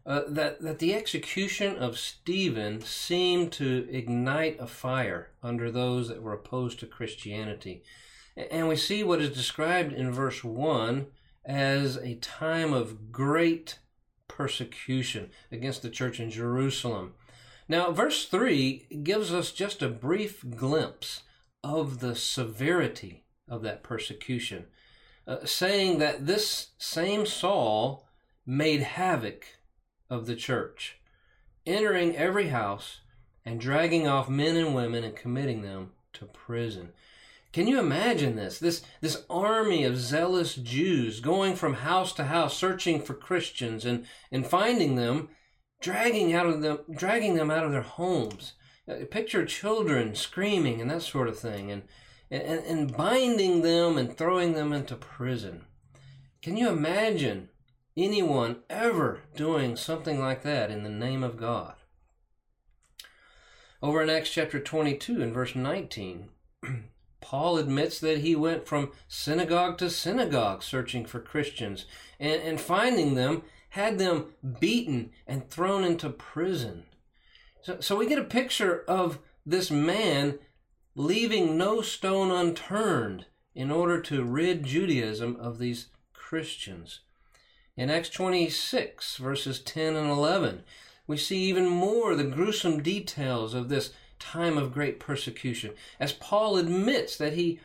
Uh, 0.04 0.22
that, 0.28 0.60
that 0.60 0.78
the 0.78 0.94
execution 0.94 1.74
of 1.76 1.98
Stephen 1.98 2.82
seemed 2.82 3.50
to 3.52 3.88
ignite 3.90 4.60
a 4.60 4.66
fire 4.66 5.30
under 5.42 5.70
those 5.70 6.08
that 6.08 6.22
were 6.22 6.34
opposed 6.34 6.78
to 6.78 6.86
Christianity. 6.86 7.82
And 8.36 8.68
we 8.68 8.76
see 8.76 9.02
what 9.02 9.22
is 9.22 9.34
described 9.34 9.92
in 9.92 10.12
verse 10.12 10.44
1 10.44 11.06
as 11.46 11.96
a 11.96 12.16
time 12.16 12.74
of 12.74 13.10
great 13.10 13.78
persecution 14.28 15.30
against 15.50 15.80
the 15.80 15.90
church 15.90 16.20
in 16.20 16.30
Jerusalem. 16.30 17.14
Now, 17.68 17.90
verse 17.90 18.26
3 18.26 19.00
gives 19.02 19.32
us 19.32 19.50
just 19.50 19.82
a 19.82 19.88
brief 19.88 20.44
glimpse 20.56 21.22
of 21.64 21.98
the 21.98 22.14
severity 22.14 23.24
of 23.48 23.62
that 23.62 23.82
persecution, 23.82 24.66
uh, 25.26 25.44
saying 25.44 25.98
that 25.98 26.26
this 26.26 26.68
same 26.78 27.26
Saul 27.26 28.06
made 28.46 28.82
havoc 28.82 29.46
of 30.08 30.26
the 30.26 30.36
church, 30.36 30.98
entering 31.66 32.16
every 32.16 32.48
house 32.48 33.00
and 33.44 33.60
dragging 33.60 34.06
off 34.06 34.28
men 34.28 34.56
and 34.56 34.74
women 34.74 35.02
and 35.02 35.16
committing 35.16 35.62
them 35.62 35.92
to 36.12 36.26
prison. 36.26 36.90
Can 37.52 37.66
you 37.66 37.78
imagine 37.78 38.36
this? 38.36 38.58
This 38.58 38.82
this 39.00 39.24
army 39.30 39.84
of 39.84 39.96
zealous 39.96 40.54
Jews 40.56 41.20
going 41.20 41.56
from 41.56 41.74
house 41.74 42.12
to 42.14 42.24
house 42.24 42.56
searching 42.56 43.00
for 43.00 43.14
Christians 43.14 43.84
and, 43.84 44.04
and 44.30 44.46
finding 44.46 44.96
them, 44.96 45.30
dragging 45.80 46.34
out 46.34 46.46
of 46.46 46.62
them 46.62 46.78
dragging 46.90 47.34
them 47.34 47.50
out 47.50 47.64
of 47.64 47.72
their 47.72 47.82
homes. 47.82 48.54
Uh, 48.88 49.04
picture 49.10 49.44
children 49.44 50.14
screaming 50.14 50.80
and 50.80 50.90
that 50.90 51.02
sort 51.02 51.28
of 51.28 51.38
thing 51.38 51.72
and, 51.72 51.82
and, 52.30 52.60
and 52.64 52.96
binding 52.96 53.62
them 53.62 53.98
and 53.98 54.16
throwing 54.16 54.52
them 54.52 54.72
into 54.72 54.94
prison. 54.94 55.64
Can 56.40 56.56
you 56.56 56.68
imagine 56.68 57.48
anyone 57.96 58.58
ever 58.70 59.22
doing 59.34 59.74
something 59.74 60.20
like 60.20 60.42
that 60.42 60.70
in 60.70 60.84
the 60.84 60.90
name 60.90 61.24
of 61.24 61.36
God? 61.36 61.74
Over 63.82 64.02
in 64.02 64.10
Acts 64.10 64.30
chapter 64.30 64.60
22 64.60 65.20
and 65.20 65.34
verse 65.34 65.54
19, 65.54 66.28
Paul 67.20 67.58
admits 67.58 67.98
that 68.00 68.18
he 68.18 68.36
went 68.36 68.66
from 68.66 68.92
synagogue 69.08 69.78
to 69.78 69.90
synagogue 69.90 70.62
searching 70.62 71.04
for 71.04 71.20
Christians 71.20 71.86
and, 72.20 72.40
and 72.40 72.60
finding 72.60 73.14
them, 73.14 73.42
had 73.76 73.98
them 73.98 74.24
beaten 74.58 75.10
and 75.26 75.50
thrown 75.50 75.84
into 75.84 76.08
prison. 76.08 76.84
So, 77.60 77.78
so 77.78 77.94
we 77.94 78.06
get 78.06 78.18
a 78.18 78.24
picture 78.24 78.82
of 78.88 79.18
this 79.44 79.70
man 79.70 80.38
leaving 80.94 81.58
no 81.58 81.82
stone 81.82 82.30
unturned 82.30 83.26
in 83.54 83.70
order 83.70 84.00
to 84.00 84.24
rid 84.24 84.64
Judaism 84.64 85.36
of 85.38 85.58
these 85.58 85.88
Christians. 86.14 87.00
In 87.76 87.90
Acts 87.90 88.08
26, 88.08 89.18
verses 89.18 89.60
10 89.60 89.94
and 89.94 90.10
11, 90.10 90.62
we 91.06 91.18
see 91.18 91.42
even 91.44 91.68
more 91.68 92.14
the 92.14 92.24
gruesome 92.24 92.82
details 92.82 93.52
of 93.52 93.68
this 93.68 93.92
time 94.18 94.56
of 94.56 94.72
great 94.72 94.98
persecution, 94.98 95.74
as 96.00 96.14
Paul 96.14 96.56
admits 96.56 97.18
that 97.18 97.34
he 97.34 97.60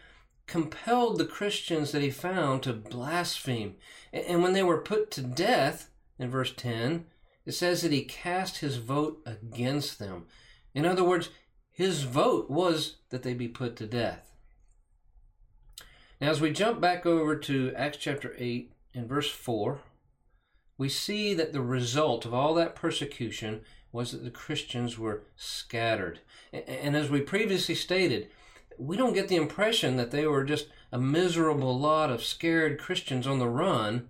compelled 0.46 1.18
the 1.18 1.26
Christians 1.26 1.94
that 1.94 2.02
he 2.02 2.12
found 2.12 2.64
to 2.64 2.74
blaspheme. 2.74 3.76
And 4.12 4.44
when 4.44 4.52
they 4.52 4.64
were 4.64 4.82
put 4.82 5.10
to 5.12 5.22
death, 5.22 5.88
in 6.22 6.30
verse 6.30 6.54
10, 6.56 7.06
it 7.46 7.54
says 7.54 7.82
that 7.82 7.92
he 7.92 8.04
cast 8.04 8.60
his 8.60 8.78
vote 8.78 9.22
against 9.26 9.98
them. 9.98 10.28
In 10.74 10.86
other 10.86 11.04
words, 11.04 11.30
his 11.72 12.04
vote 12.04 12.50
was 12.50 12.98
that 13.10 13.24
they 13.24 13.34
be 13.34 13.48
put 13.48 13.76
to 13.78 13.88
death. 13.88 14.32
Now, 16.20 16.30
as 16.30 16.40
we 16.40 16.52
jump 16.52 16.80
back 16.80 17.06
over 17.06 17.36
to 17.36 17.74
Acts 17.76 17.98
chapter 17.98 18.36
8 18.38 18.72
and 18.94 19.10
verse 19.10 19.32
4, 19.32 19.80
we 20.78 20.88
see 20.88 21.34
that 21.34 21.54
the 21.54 21.62
result 21.62 22.26
of 22.26 22.34
all 22.34 22.54
that 22.54 22.76
persecution 22.76 23.62
was 23.92 24.12
that 24.12 24.24
the 24.24 24.30
Christians 24.30 25.00
were 25.00 25.24
scattered. 25.36 26.20
And 26.54 26.96
as 26.96 27.10
we 27.10 27.22
previously 27.22 27.76
stated, 27.76 28.30
we 28.78 28.96
don't 28.96 29.14
get 29.14 29.28
the 29.28 29.36
impression 29.36 29.98
that 29.98 30.12
they 30.12 30.28
were 30.28 30.44
just 30.44 30.68
a 30.92 31.00
miserable 31.00 31.78
lot 31.78 32.12
of 32.12 32.24
scared 32.24 32.80
Christians 32.80 33.26
on 33.26 33.40
the 33.40 33.50
run, 33.50 34.10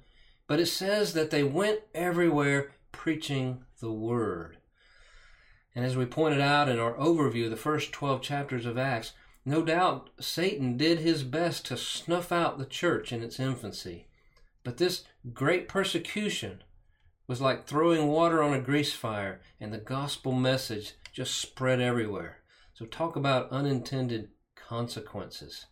but 0.51 0.59
it 0.59 0.65
says 0.65 1.13
that 1.13 1.31
they 1.31 1.45
went 1.45 1.79
everywhere 1.95 2.73
preaching 2.91 3.63
the 3.79 3.89
word. 3.89 4.57
And 5.73 5.85
as 5.85 5.95
we 5.95 6.05
pointed 6.05 6.41
out 6.41 6.67
in 6.67 6.77
our 6.77 6.93
overview, 6.95 7.45
of 7.45 7.51
the 7.51 7.55
first 7.55 7.93
12 7.93 8.21
chapters 8.21 8.65
of 8.65 8.77
Acts, 8.77 9.13
no 9.45 9.63
doubt 9.63 10.09
Satan 10.19 10.75
did 10.75 10.99
his 10.99 11.23
best 11.23 11.65
to 11.67 11.77
snuff 11.77 12.33
out 12.33 12.57
the 12.57 12.65
church 12.65 13.13
in 13.13 13.23
its 13.23 13.39
infancy. 13.39 14.07
But 14.65 14.75
this 14.75 15.05
great 15.31 15.69
persecution 15.69 16.63
was 17.27 17.39
like 17.39 17.65
throwing 17.65 18.07
water 18.09 18.43
on 18.43 18.53
a 18.53 18.59
grease 18.59 18.91
fire, 18.91 19.39
and 19.57 19.71
the 19.73 19.77
gospel 19.77 20.33
message 20.33 20.95
just 21.13 21.39
spread 21.39 21.79
everywhere. 21.79 22.39
So, 22.73 22.83
talk 22.83 23.15
about 23.15 23.51
unintended 23.51 24.31
consequences. 24.57 25.67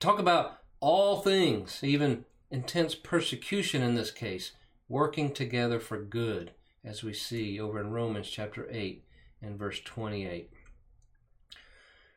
Talk 0.00 0.18
about 0.18 0.60
all 0.80 1.20
things, 1.20 1.80
even 1.84 2.24
intense 2.50 2.94
persecution 2.94 3.82
in 3.82 3.94
this 3.94 4.10
case, 4.10 4.52
working 4.88 5.32
together 5.32 5.80
for 5.80 5.98
good, 5.98 6.52
as 6.84 7.02
we 7.02 7.12
see 7.12 7.58
over 7.58 7.80
in 7.80 7.90
Romans 7.90 8.28
chapter 8.28 8.68
8 8.70 9.02
and 9.42 9.58
verse 9.58 9.80
28. 9.80 10.50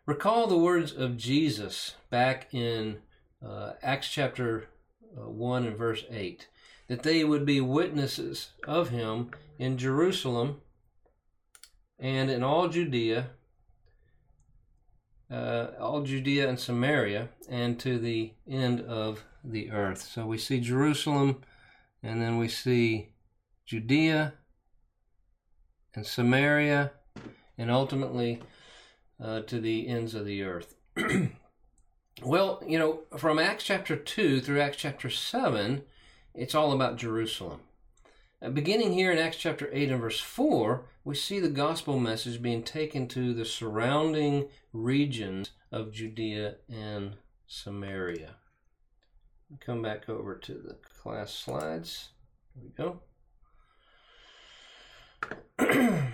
Recall 0.05 0.47
the 0.47 0.57
words 0.57 0.93
of 0.93 1.17
Jesus 1.17 1.95
back 2.09 2.53
in 2.53 2.99
uh, 3.45 3.73
Acts 3.81 4.09
chapter 4.09 4.69
uh, 5.17 5.29
1 5.29 5.65
and 5.65 5.77
verse 5.77 6.05
8 6.09 6.47
that 6.87 7.03
they 7.03 7.23
would 7.23 7.45
be 7.45 7.59
witnesses 7.61 8.49
of 8.65 8.89
him 8.89 9.31
in 9.59 9.77
Jerusalem 9.77 10.61
and 11.99 12.29
in 12.29 12.43
all 12.43 12.67
Judea, 12.67 13.31
uh, 15.29 15.67
all 15.79 16.03
Judea 16.03 16.47
and 16.47 16.59
Samaria, 16.59 17.29
and 17.49 17.79
to 17.79 17.97
the 17.97 18.31
end 18.47 18.81
of 18.81 19.25
the 19.51 19.71
earth. 19.71 20.01
So 20.01 20.25
we 20.25 20.37
see 20.37 20.59
Jerusalem, 20.59 21.41
and 22.03 22.21
then 22.21 22.37
we 22.37 22.47
see 22.47 23.09
Judea 23.65 24.33
and 25.95 26.05
Samaria, 26.05 26.91
and 27.57 27.71
ultimately 27.71 28.41
uh, 29.21 29.41
to 29.41 29.59
the 29.59 29.87
ends 29.87 30.13
of 30.13 30.25
the 30.25 30.43
earth. 30.43 30.75
well, 32.23 32.61
you 32.65 32.77
know, 32.77 33.01
from 33.17 33.39
Acts 33.39 33.63
chapter 33.63 33.95
2 33.95 34.41
through 34.41 34.61
Acts 34.61 34.77
chapter 34.77 35.09
7, 35.09 35.83
it's 36.33 36.55
all 36.55 36.71
about 36.71 36.97
Jerusalem. 36.97 37.61
Uh, 38.39 38.49
beginning 38.49 38.93
here 38.93 39.11
in 39.11 39.17
Acts 39.17 39.37
chapter 39.37 39.69
8 39.73 39.89
and 39.89 40.01
verse 40.01 40.19
4, 40.19 40.85
we 41.03 41.15
see 41.15 41.39
the 41.39 41.49
gospel 41.49 41.99
message 41.99 42.41
being 42.41 42.61
taken 42.61 43.07
to 43.07 43.33
the 43.33 43.45
surrounding 43.45 44.49
regions 44.71 45.51
of 45.71 45.91
Judea 45.91 46.57
and 46.69 47.15
Samaria. 47.47 48.35
Come 49.61 49.81
back 49.81 50.09
over 50.09 50.35
to 50.35 50.53
the 50.53 50.75
class 51.01 51.33
slides. 51.33 52.09
There 52.53 52.65
we 52.65 52.71
go. 52.77 52.99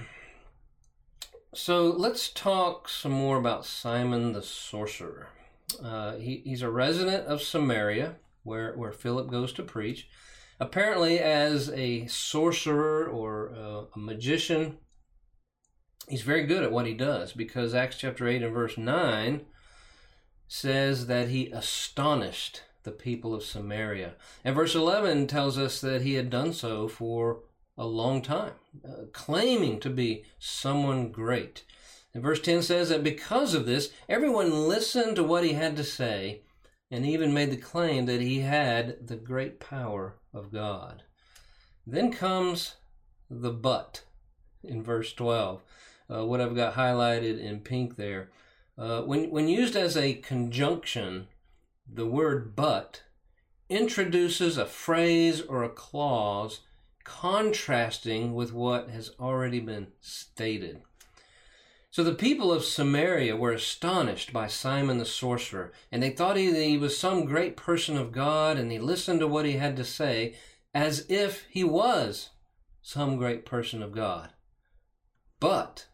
so 1.54 1.88
let's 1.88 2.30
talk 2.30 2.88
some 2.88 3.12
more 3.12 3.38
about 3.38 3.66
Simon 3.66 4.34
the 4.34 4.44
sorcerer. 4.44 5.30
Uh, 5.84 6.18
he, 6.18 6.44
he's 6.46 6.62
a 6.62 6.70
resident 6.70 7.26
of 7.26 7.42
Samaria, 7.42 8.18
where, 8.44 8.74
where 8.74 8.92
Philip 8.92 9.32
goes 9.32 9.52
to 9.54 9.64
preach. 9.64 10.08
Apparently, 10.60 11.18
as 11.20 11.72
a 11.72 12.06
sorcerer 12.06 13.08
or 13.08 13.52
uh, 13.56 13.86
a 13.96 14.00
magician, 14.00 14.78
he's 16.08 16.22
very 16.22 16.46
good 16.46 16.64
at 16.64 16.72
what 16.72 16.86
he 16.86 16.94
does 16.94 17.34
because 17.34 17.74
Acts 17.74 17.98
chapter 17.98 18.28
8 18.28 18.44
and 18.44 18.54
verse 18.54 18.78
9 18.78 19.42
says 20.48 21.08
that 21.08 21.30
he 21.30 21.48
astonished 21.48 22.62
the 22.84 22.92
people 22.92 23.34
of 23.34 23.44
Samaria. 23.44 24.14
And 24.44 24.56
verse 24.56 24.76
11 24.76 25.28
tells 25.28 25.58
us 25.58 25.82
that 25.82 26.02
he 26.02 26.14
had 26.14 26.30
done 26.30 26.54
so 26.54 26.88
for 26.88 27.40
a 27.78 27.86
long 27.86 28.22
time, 28.22 28.54
uh, 28.86 29.06
claiming 29.12 29.80
to 29.80 29.90
be 29.90 30.26
someone 30.40 31.12
great. 31.12 31.64
And 32.14 32.22
verse 32.22 32.40
10 32.40 32.62
says 32.62 32.90
that 32.90 33.04
because 33.04 33.54
of 33.54 33.66
this, 33.66 33.92
everyone 34.08 34.68
listened 34.68 35.16
to 35.16 35.24
what 35.24 35.44
he 35.44 35.54
had 35.54 35.76
to 35.78 35.84
say 35.84 36.42
and 36.92 37.06
even 37.06 37.34
made 37.34 37.50
the 37.50 37.58
claim 37.58 38.06
that 38.06 38.22
he 38.22 38.42
had 38.42 39.08
the 39.08 39.16
great 39.16 39.60
power 39.60 40.16
of 40.32 40.52
God. 40.52 41.04
Then 41.88 42.12
comes 42.12 42.76
the 43.30 43.52
but 43.52 44.04
in 44.64 44.84
verse 44.84 45.12
12, 45.14 45.62
uh, 46.14 46.26
what 46.26 46.40
I've 46.40 46.56
got 46.56 46.76
highlighted 46.76 47.40
in 47.40 47.62
pink 47.62 47.96
there. 47.96 48.30
Uh, 48.78 49.02
when, 49.02 49.32
when 49.32 49.48
used 49.48 49.76
as 49.76 49.98
a 49.98 50.14
conjunction, 50.14 51.28
the 51.92 52.06
word 52.06 52.56
but 52.56 53.04
introduces 53.70 54.58
a 54.58 54.66
phrase 54.66 55.42
or 55.42 55.64
a 55.64 55.70
clause 55.70 56.62
contrasting 57.04 58.34
with 58.34 58.54
what 58.54 58.90
has 58.90 59.12
already 59.20 59.60
been 59.60 59.88
stated. 60.00 60.82
So 61.92 62.04
the 62.04 62.16
people 62.16 62.52
of 62.52 62.64
Samaria 62.64 63.36
were 63.36 63.52
astonished 63.52 64.34
by 64.34 64.48
Simon 64.48 64.98
the 64.98 65.06
sorcerer, 65.06 65.72
and 65.92 66.02
they 66.02 66.10
thought 66.10 66.38
he, 66.38 66.52
he 66.52 66.78
was 66.78 66.98
some 66.98 67.26
great 67.26 67.56
person 67.56 67.98
of 67.98 68.12
God, 68.12 68.58
and 68.58 68.72
they 68.72 68.80
listened 68.80 69.20
to 69.20 69.28
what 69.28 69.46
he 69.46 69.54
had 69.54 69.76
to 69.78 69.84
say 69.84 70.36
as 70.74 71.06
if 71.08 71.46
he 71.50 71.64
was 71.64 72.30
some 72.82 73.18
great 73.18 73.46
person 73.46 73.84
of 73.84 73.92
God. 73.92 74.30
But 75.40 75.88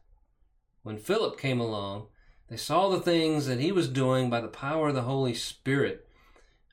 when 0.84 0.98
Philip 0.98 1.38
came 1.38 1.60
along, 1.60 2.08
they 2.50 2.58
saw 2.58 2.90
the 2.90 3.00
things 3.00 3.46
that 3.46 3.60
he 3.60 3.72
was 3.72 3.88
doing 3.88 4.30
by 4.30 4.42
the 4.42 4.48
power 4.48 4.90
of 4.90 4.96
the 4.96 5.04
Holy 5.04 5.36
Spirit. 5.36 6.08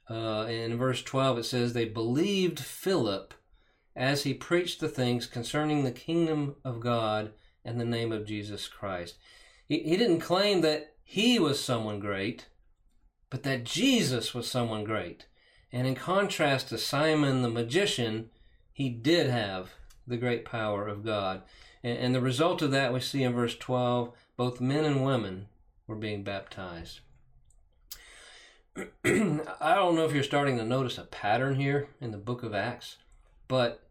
Uh, 0.09 0.47
in 0.49 0.79
verse 0.79 1.03
12, 1.03 1.39
it 1.39 1.45
says, 1.45 1.73
They 1.73 1.85
believed 1.85 2.61
Philip 2.61 3.35
as 3.95 4.23
he 4.23 4.33
preached 4.33 4.81
the 4.81 4.89
things 4.89 5.27
concerning 5.27 5.85
the 5.85 5.91
kingdom 5.91 6.57
of 6.65 6.81
God 6.81 7.33
and 7.65 7.79
the 7.79 7.85
name 7.85 8.11
of 8.11 8.27
Jesus 8.27 8.69
Christ. 8.69 9.17
He, 9.69 9.81
he 9.81 9.97
didn't 9.97 10.21
claim 10.21 10.63
that 10.63 10.95
he 11.03 11.39
was 11.39 11.63
someone 11.63 12.01
great, 12.01 12.47
but 13.29 13.43
that 13.43 13.65
Jesus 13.65 14.33
was 14.33 14.51
someone 14.51 14.85
great. 14.85 15.27
And 15.73 15.87
in 15.87 15.95
contrast 15.95 16.69
to 16.69 16.79
Simon 16.79 17.43
the 17.43 17.51
magician, 17.51 18.31
he 18.73 18.89
did 18.89 19.29
have 19.29 19.73
the 20.07 20.17
great 20.17 20.45
power 20.45 20.87
of 20.87 21.05
God. 21.05 21.43
And, 21.83 21.99
and 21.99 22.15
the 22.15 22.21
result 22.21 22.63
of 22.63 22.71
that 22.71 22.95
we 22.95 23.01
see 23.01 23.23
in 23.23 23.35
verse 23.35 23.57
12 23.57 24.13
both 24.37 24.61
men 24.61 24.85
and 24.85 25.05
women 25.05 25.49
were 25.87 25.97
being 25.97 26.23
baptized. 26.23 27.01
I 29.05 29.75
don't 29.75 29.95
know 29.95 30.05
if 30.05 30.13
you're 30.13 30.23
starting 30.23 30.59
to 30.59 30.65
notice 30.65 30.99
a 30.99 31.05
pattern 31.05 31.57
here 31.57 31.89
in 32.01 32.11
the 32.11 32.19
book 32.19 32.43
of 32.43 32.55
Acts, 32.55 32.99
but 33.49 33.89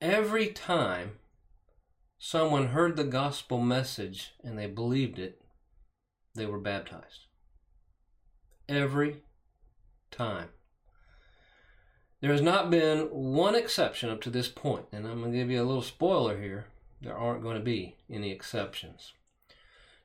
every 0.00 0.48
time 0.48 1.12
someone 2.18 2.68
heard 2.68 2.96
the 2.96 3.04
gospel 3.04 3.60
message 3.60 4.32
and 4.42 4.58
they 4.58 4.66
believed 4.66 5.18
it, 5.18 5.40
they 6.34 6.46
were 6.46 6.58
baptized. 6.58 7.26
Every 8.68 9.22
time. 10.10 10.48
There 12.20 12.32
has 12.32 12.42
not 12.42 12.70
been 12.70 13.08
one 13.10 13.54
exception 13.54 14.10
up 14.10 14.20
to 14.22 14.30
this 14.30 14.48
point, 14.48 14.86
and 14.92 15.06
I'm 15.06 15.20
going 15.20 15.32
to 15.32 15.38
give 15.38 15.50
you 15.50 15.62
a 15.62 15.64
little 15.64 15.82
spoiler 15.82 16.40
here. 16.40 16.66
There 17.00 17.16
aren't 17.16 17.42
going 17.42 17.56
to 17.56 17.62
be 17.62 17.96
any 18.10 18.30
exceptions. 18.30 19.14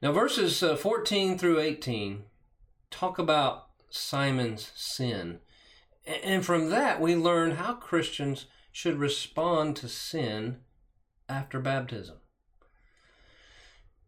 Now, 0.01 0.12
verses 0.12 0.62
uh, 0.62 0.75
14 0.75 1.38
through 1.38 1.60
18 1.60 2.23
talk 2.91 3.17
about 3.17 3.67
Simon's 3.89 4.71
sin. 4.75 5.39
And 6.05 6.45
from 6.45 6.69
that, 6.69 7.01
we 7.01 7.15
learn 7.15 7.51
how 7.51 7.73
Christians 7.73 8.45
should 8.71 8.97
respond 8.97 9.75
to 9.77 9.88
sin 9.88 10.58
after 11.27 11.60
baptism. 11.60 12.17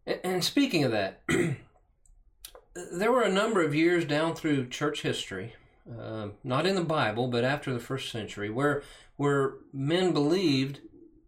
And 0.06 0.44
speaking 0.44 0.84
of 0.84 0.92
that, 0.92 1.24
there 2.76 3.12
were 3.12 3.24
a 3.24 3.32
number 3.32 3.62
of 3.64 3.76
years 3.76 4.06
down 4.06 4.36
through 4.36 4.68
church 4.68 5.02
history, 5.02 5.54
uh, 6.00 6.30
not 6.44 6.66
in 6.66 6.76
the 6.76 6.84
Bible, 6.84 7.28
but 7.28 7.44
after 7.44 7.74
the 7.74 7.80
first 7.80 8.12
century, 8.12 8.50
where 8.50 8.84
where 9.16 9.56
men 9.74 10.14
believed 10.14 10.80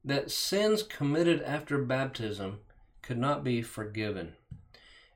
that 0.06 0.32
sins 0.32 0.84
committed 0.84 1.42
after 1.42 1.78
baptism 1.80 2.60
could 3.02 3.18
not 3.18 3.44
be 3.44 3.62
forgiven. 3.62 4.34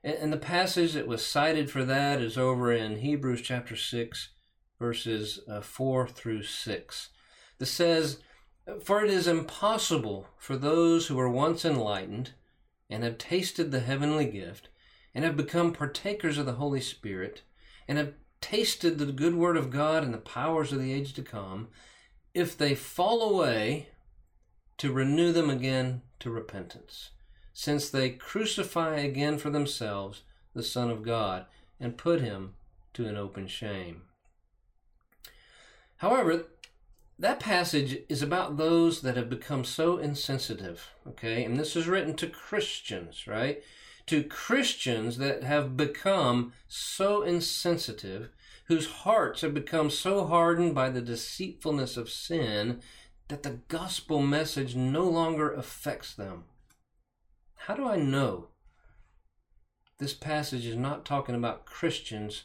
And, 0.04 0.30
the 0.30 0.36
passage 0.36 0.92
that 0.92 1.06
was 1.06 1.24
cited 1.24 1.70
for 1.70 1.82
that 1.82 2.20
is 2.20 2.36
over 2.36 2.70
in 2.70 2.98
Hebrews 2.98 3.40
chapter 3.40 3.74
6, 3.74 4.28
verses 4.78 5.40
uh, 5.48 5.62
4 5.62 6.06
through 6.08 6.42
6, 6.42 7.08
that 7.58 7.66
says, 7.66 8.18
For 8.82 9.02
it 9.02 9.10
is 9.10 9.26
impossible 9.26 10.28
for 10.36 10.56
those 10.56 11.06
who 11.06 11.16
were 11.16 11.30
once 11.30 11.64
enlightened 11.64 12.32
and 12.90 13.02
have 13.02 13.16
tasted 13.16 13.70
the 13.70 13.80
heavenly 13.80 14.26
gift 14.26 14.68
and 15.14 15.24
have 15.24 15.38
become 15.38 15.72
partakers 15.72 16.36
of 16.36 16.44
the 16.44 16.52
Holy 16.52 16.82
Spirit 16.82 17.40
and 17.88 17.96
have 17.96 18.12
tasted 18.42 18.98
the 18.98 19.06
good 19.06 19.34
word 19.34 19.56
of 19.56 19.70
God 19.70 20.04
and 20.04 20.12
the 20.12 20.18
powers 20.18 20.70
of 20.70 20.80
the 20.80 20.92
age 20.92 21.14
to 21.14 21.22
come, 21.22 21.68
if 22.34 22.58
they 22.58 22.74
fall 22.74 23.22
away, 23.22 23.88
to 24.76 24.92
renew 24.92 25.32
them 25.32 25.48
again 25.48 26.02
to 26.20 26.30
repentance, 26.30 27.10
since 27.54 27.88
they 27.88 28.10
crucify 28.10 28.96
again 28.96 29.38
for 29.38 29.48
themselves 29.48 30.22
the 30.54 30.62
Son 30.62 30.90
of 30.90 31.02
God 31.02 31.46
and 31.80 31.96
put 31.96 32.20
him 32.20 32.54
to 32.92 33.06
an 33.06 33.16
open 33.16 33.46
shame. 33.46 34.02
However, 35.98 36.46
that 37.18 37.40
passage 37.40 37.98
is 38.08 38.22
about 38.22 38.56
those 38.56 39.00
that 39.02 39.16
have 39.16 39.30
become 39.30 39.64
so 39.64 39.98
insensitive, 39.98 40.90
okay? 41.06 41.44
And 41.44 41.56
this 41.56 41.76
is 41.76 41.86
written 41.86 42.14
to 42.16 42.26
Christians, 42.26 43.26
right? 43.26 43.62
To 44.06 44.24
Christians 44.24 45.18
that 45.18 45.44
have 45.44 45.76
become 45.76 46.52
so 46.66 47.22
insensitive, 47.22 48.30
whose 48.66 48.86
hearts 48.86 49.42
have 49.42 49.54
become 49.54 49.90
so 49.90 50.26
hardened 50.26 50.74
by 50.74 50.90
the 50.90 51.00
deceitfulness 51.00 51.96
of 51.96 52.10
sin 52.10 52.80
that 53.28 53.44
the 53.44 53.60
gospel 53.68 54.20
message 54.20 54.74
no 54.74 55.04
longer 55.04 55.52
affects 55.52 56.14
them. 56.14 56.44
How 57.66 57.74
do 57.74 57.88
I 57.88 57.96
know 57.96 58.48
this 59.96 60.12
passage 60.12 60.66
is 60.66 60.76
not 60.76 61.06
talking 61.06 61.34
about 61.34 61.64
Christians 61.64 62.44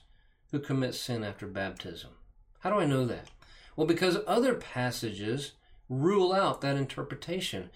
who 0.52 0.60
commit 0.60 0.96
sin 0.96 1.26
after 1.26 1.46
baptism? 1.46 2.12
How 2.60 2.70
do 2.70 2.78
I 2.78 2.86
know 2.86 3.06
that? 3.06 3.28
Well, 3.76 3.86
because 3.86 4.20
other 4.26 4.54
passages 4.54 5.52
rule 5.90 6.32
out 6.32 6.62
that 6.62 6.78
interpretation. 6.78 7.70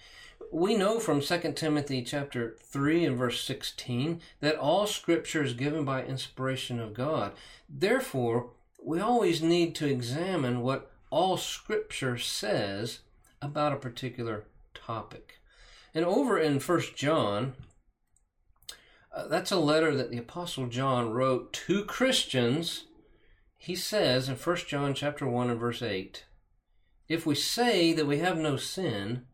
We 0.50 0.74
know 0.74 0.98
from 0.98 1.20
2 1.20 1.52
Timothy 1.52 2.00
chapter 2.00 2.56
3 2.60 3.04
and 3.04 3.18
verse 3.18 3.42
16 3.42 4.22
that 4.40 4.56
all 4.56 4.86
scripture 4.86 5.44
is 5.44 5.52
given 5.52 5.84
by 5.84 6.02
inspiration 6.02 6.80
of 6.80 6.94
God. 6.94 7.32
Therefore, 7.68 8.52
we 8.82 9.00
always 9.00 9.42
need 9.42 9.74
to 9.74 9.86
examine 9.86 10.62
what 10.62 10.90
all 11.10 11.36
scripture 11.36 12.16
says 12.16 13.00
about 13.42 13.74
a 13.74 13.76
particular 13.76 14.44
topic. 14.72 15.40
And 15.94 16.04
over 16.04 16.38
in 16.38 16.58
1 16.58 16.80
John, 16.96 17.54
uh, 19.12 19.28
that's 19.28 19.52
a 19.52 19.58
letter 19.58 19.94
that 19.94 20.10
the 20.10 20.18
apostle 20.18 20.66
John 20.66 21.10
wrote 21.10 21.52
to 21.52 21.84
Christians 21.84 22.84
he 23.64 23.76
says 23.76 24.28
in 24.28 24.36
1 24.36 24.56
John 24.68 24.92
chapter 24.92 25.26
1 25.26 25.48
and 25.48 25.58
verse 25.58 25.80
8, 25.80 26.26
If 27.08 27.24
we 27.24 27.34
say 27.34 27.94
that 27.94 28.04
we 28.04 28.18
have 28.18 28.36
no 28.36 28.58
sin, 28.58 29.24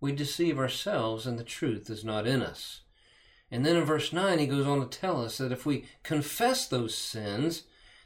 we 0.00 0.12
deceive 0.12 0.58
ourselves 0.58 1.26
and 1.26 1.38
the 1.38 1.44
truth 1.44 1.90
is 1.90 2.02
not 2.02 2.26
in 2.26 2.40
us. 2.40 2.80
And 3.50 3.66
then 3.66 3.76
in 3.76 3.84
verse 3.84 4.14
9 4.14 4.38
he 4.38 4.46
goes 4.46 4.66
on 4.66 4.80
to 4.80 4.86
tell 4.86 5.22
us 5.22 5.36
that 5.36 5.52
if 5.52 5.66
we 5.66 5.84
confess 6.02 6.66
those 6.66 6.94
sins, 6.94 7.64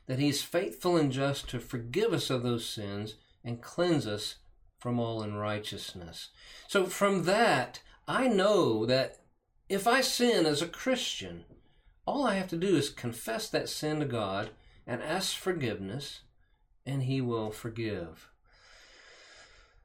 that 0.09 0.19
he 0.19 0.29
is 0.29 0.43
faithful 0.43 0.97
and 0.97 1.13
just 1.13 1.49
to 1.51 1.61
forgive 1.61 2.13
us 2.13 2.31
of 2.31 2.43
those 2.43 2.67
sins 2.67 3.15
and 3.45 3.63
cleanse 3.63 4.09
us 4.09 4.39
from 4.81 4.99
all 4.99 5.23
unrighteousness. 5.23 6.31
So 6.67 6.87
from 6.87 7.27
that, 7.27 7.81
I 8.11 8.27
know 8.27 8.87
that 8.87 9.21
if 9.69 9.87
I 9.87 10.01
sin 10.01 10.45
as 10.45 10.61
a 10.61 10.67
Christian, 10.67 11.45
all 12.05 12.27
I 12.27 12.35
have 12.35 12.49
to 12.49 12.57
do 12.57 12.75
is 12.75 12.89
confess 12.89 13.49
that 13.51 13.69
sin 13.69 14.01
to 14.01 14.05
God 14.05 14.51
and 14.85 15.01
ask 15.01 15.37
forgiveness, 15.37 16.23
and 16.85 17.05
He 17.05 17.21
will 17.21 17.53
forgive. 17.53 18.29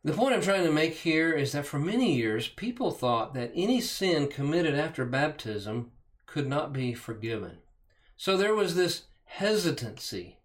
The 0.03 0.13
point 0.13 0.33
I'm 0.33 0.41
trying 0.41 0.63
to 0.63 0.71
make 0.71 0.95
here 0.95 1.33
is 1.33 1.51
that 1.51 1.67
for 1.67 1.77
many 1.77 2.15
years, 2.15 2.47
people 2.47 2.89
thought 2.89 3.35
that 3.35 3.51
any 3.53 3.79
sin 3.79 4.27
committed 4.27 4.73
after 4.73 5.05
baptism 5.05 5.91
could 6.25 6.47
not 6.47 6.73
be 6.73 6.95
forgiven. 6.95 7.59
So 8.17 8.35
there 8.35 8.55
was 8.55 8.73
this 8.73 9.03
hesitancy 9.25 10.39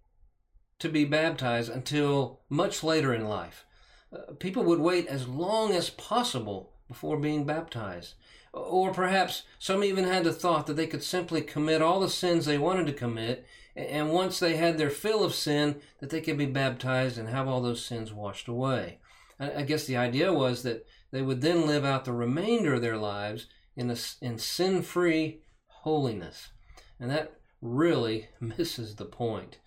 to 0.81 0.91
be 0.91 1.07
baptized 1.07 1.71
until 1.71 2.41
much 2.51 2.85
later 2.85 3.15
in 3.15 3.25
life. 3.25 3.65
Uh, 4.13 4.35
people 4.39 4.65
would 4.65 4.81
wait 4.81 5.07
as 5.07 5.27
long 5.27 5.73
as 5.73 5.89
possible 5.89 6.75
before 6.91 7.17
being 7.17 7.45
baptized. 7.45 8.15
Or 8.53 8.93
perhaps 8.93 9.45
some 9.59 9.85
even 9.85 10.05
had 10.05 10.25
the 10.25 10.33
thought 10.33 10.67
that 10.67 10.75
they 10.75 10.89
could 10.89 11.05
simply 11.05 11.41
commit 11.41 11.81
all 11.81 12.01
the 12.01 12.09
sins 12.11 12.45
they 12.45 12.59
wanted 12.59 12.87
to 12.87 12.93
commit 12.93 13.47
and 13.77 14.11
once 14.11 14.39
they 14.39 14.57
had 14.57 14.79
their 14.79 14.91
fill 14.91 15.25
of 15.25 15.35
sin, 15.35 15.77
that 16.01 16.11
they 16.11 16.21
could 16.21 16.37
be 16.37 16.47
baptized 16.47 17.19
and 17.19 17.29
have 17.29 17.49
all 17.49 17.61
those 17.61 17.85
sins 17.85 18.13
washed 18.13 18.49
away. 18.49 18.99
I 19.39 19.63
guess 19.63 19.87
the 19.87 19.97
idea 19.97 20.33
was 20.33 20.63
that 20.65 20.87
they 21.13 21.23
would 21.23 21.41
then 21.41 21.67
live 21.67 21.85
out 21.85 22.05
the 22.05 22.13
remainder 22.13 22.75
of 22.75 22.83
their 22.83 22.99
lives 22.99 23.47
in, 23.77 23.95
in 24.21 24.39
sin 24.39 24.83
free 24.83 25.41
holiness. 25.69 26.51
And 26.99 27.11
that 27.11 27.33
really 27.63 28.29
misses 28.41 28.97
the 28.97 29.07
point. 29.07 29.59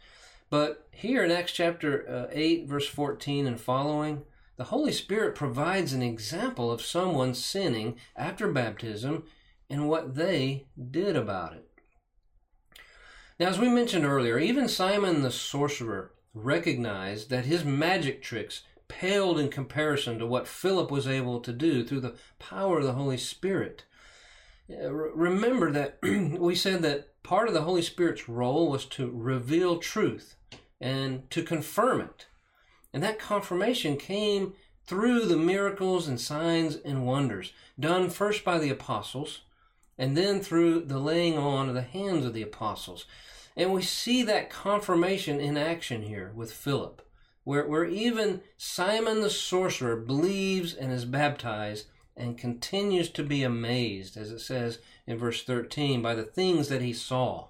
But 0.49 0.87
here 0.91 1.23
in 1.23 1.31
Acts 1.31 1.53
chapter 1.53 2.07
uh, 2.07 2.31
8, 2.31 2.67
verse 2.67 2.87
14 2.87 3.47
and 3.47 3.59
following, 3.59 4.23
the 4.55 4.65
Holy 4.65 4.91
Spirit 4.91 5.35
provides 5.35 5.93
an 5.93 6.03
example 6.03 6.71
of 6.71 6.81
someone 6.81 7.33
sinning 7.33 7.97
after 8.15 8.51
baptism 8.51 9.23
and 9.69 9.89
what 9.89 10.15
they 10.15 10.67
did 10.91 11.15
about 11.15 11.53
it. 11.53 11.67
Now, 13.39 13.47
as 13.47 13.57
we 13.57 13.67
mentioned 13.67 14.05
earlier, 14.05 14.37
even 14.37 14.67
Simon 14.67 15.23
the 15.23 15.31
sorcerer 15.31 16.11
recognized 16.33 17.29
that 17.29 17.45
his 17.45 17.65
magic 17.65 18.21
tricks 18.21 18.63
paled 18.87 19.39
in 19.39 19.49
comparison 19.49 20.19
to 20.19 20.25
what 20.27 20.47
Philip 20.47 20.91
was 20.91 21.07
able 21.07 21.39
to 21.39 21.51
do 21.51 21.83
through 21.83 22.01
the 22.01 22.15
power 22.37 22.79
of 22.79 22.85
the 22.85 22.93
Holy 22.93 23.17
Spirit. 23.17 23.85
Remember 24.69 25.71
that 25.71 25.97
we 26.03 26.55
said 26.55 26.83
that 26.83 27.21
part 27.23 27.47
of 27.47 27.53
the 27.53 27.63
Holy 27.63 27.81
Spirit's 27.81 28.29
role 28.29 28.69
was 28.69 28.85
to 28.85 29.09
reveal 29.09 29.77
truth 29.77 30.35
and 30.79 31.29
to 31.31 31.41
confirm 31.41 32.01
it. 32.01 32.27
And 32.93 33.01
that 33.01 33.19
confirmation 33.19 33.97
came 33.97 34.53
through 34.85 35.25
the 35.25 35.37
miracles 35.37 36.07
and 36.07 36.19
signs 36.19 36.75
and 36.75 37.05
wonders 37.05 37.51
done 37.79 38.09
first 38.09 38.43
by 38.43 38.59
the 38.59 38.69
apostles 38.69 39.41
and 39.97 40.17
then 40.17 40.39
through 40.41 40.81
the 40.81 40.99
laying 40.99 41.37
on 41.37 41.69
of 41.69 41.75
the 41.75 41.81
hands 41.81 42.25
of 42.25 42.33
the 42.33 42.41
apostles. 42.41 43.05
And 43.55 43.71
we 43.71 43.81
see 43.81 44.23
that 44.23 44.49
confirmation 44.49 45.39
in 45.39 45.57
action 45.57 46.03
here 46.03 46.31
with 46.35 46.51
Philip, 46.51 47.01
where, 47.43 47.67
where 47.67 47.85
even 47.85 48.41
Simon 48.57 49.21
the 49.21 49.29
sorcerer 49.29 49.95
believes 49.95 50.73
and 50.73 50.91
is 50.91 51.05
baptized 51.05 51.87
and 52.15 52.37
continues 52.37 53.09
to 53.11 53.23
be 53.23 53.43
amazed, 53.43 54.17
as 54.17 54.31
it 54.31 54.39
says 54.39 54.79
in 55.05 55.17
verse 55.17 55.43
13, 55.43 56.01
by 56.01 56.15
the 56.15 56.23
things 56.23 56.69
that 56.69 56.81
he 56.81 56.93
saw. 56.93 57.47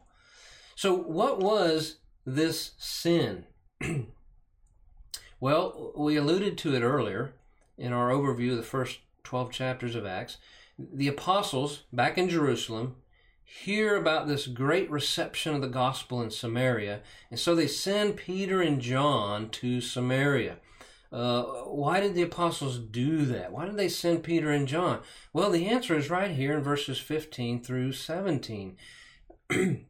So, 0.76 0.94
what 0.96 1.40
was 1.40 1.98
this 2.26 2.72
sin? 2.78 3.46
well, 5.44 5.92
we 5.96 6.16
alluded 6.16 6.58
to 6.58 6.74
it 6.74 6.82
earlier 6.82 7.34
in 7.78 7.92
our 7.92 8.10
overview 8.10 8.52
of 8.52 8.58
the 8.58 8.64
first 8.64 9.00
12 9.24 9.52
chapters 9.52 9.96
of 9.96 10.06
Acts 10.06 10.38
the 10.78 11.08
apostles 11.08 11.84
back 11.92 12.18
in 12.18 12.30
Jerusalem 12.30 12.96
hear 13.44 13.96
about 13.96 14.28
this 14.28 14.48
great 14.48 14.90
reception 14.90 15.54
of 15.54 15.62
the 15.62 15.68
gospel 15.68 16.22
in 16.22 16.32
Samaria, 16.32 17.02
and 17.30 17.40
so 17.40 17.54
they 17.54 17.68
send 17.68 18.18
Peter 18.18 18.62
and 18.62 18.82
John 18.82 19.50
to 19.50 19.82
Samaria. 19.82 20.58
Uh, 21.12 21.44
why 21.66 22.00
did 22.00 22.16
the 22.16 22.24
apostles 22.24 22.80
do 22.80 23.26
that? 23.26 23.52
Why 23.52 23.66
did 23.66 23.78
they 23.78 23.90
send 23.90 24.24
Peter 24.24 24.50
and 24.50 24.68
John? 24.68 25.02
Well, 25.32 25.52
the 25.52 25.68
answer 25.68 25.96
is 25.96 26.10
right 26.10 26.32
here 26.32 26.58
in 26.58 26.64
verses 26.64 26.98
15 27.00 27.62
through 27.62 27.92
17. 27.92 28.78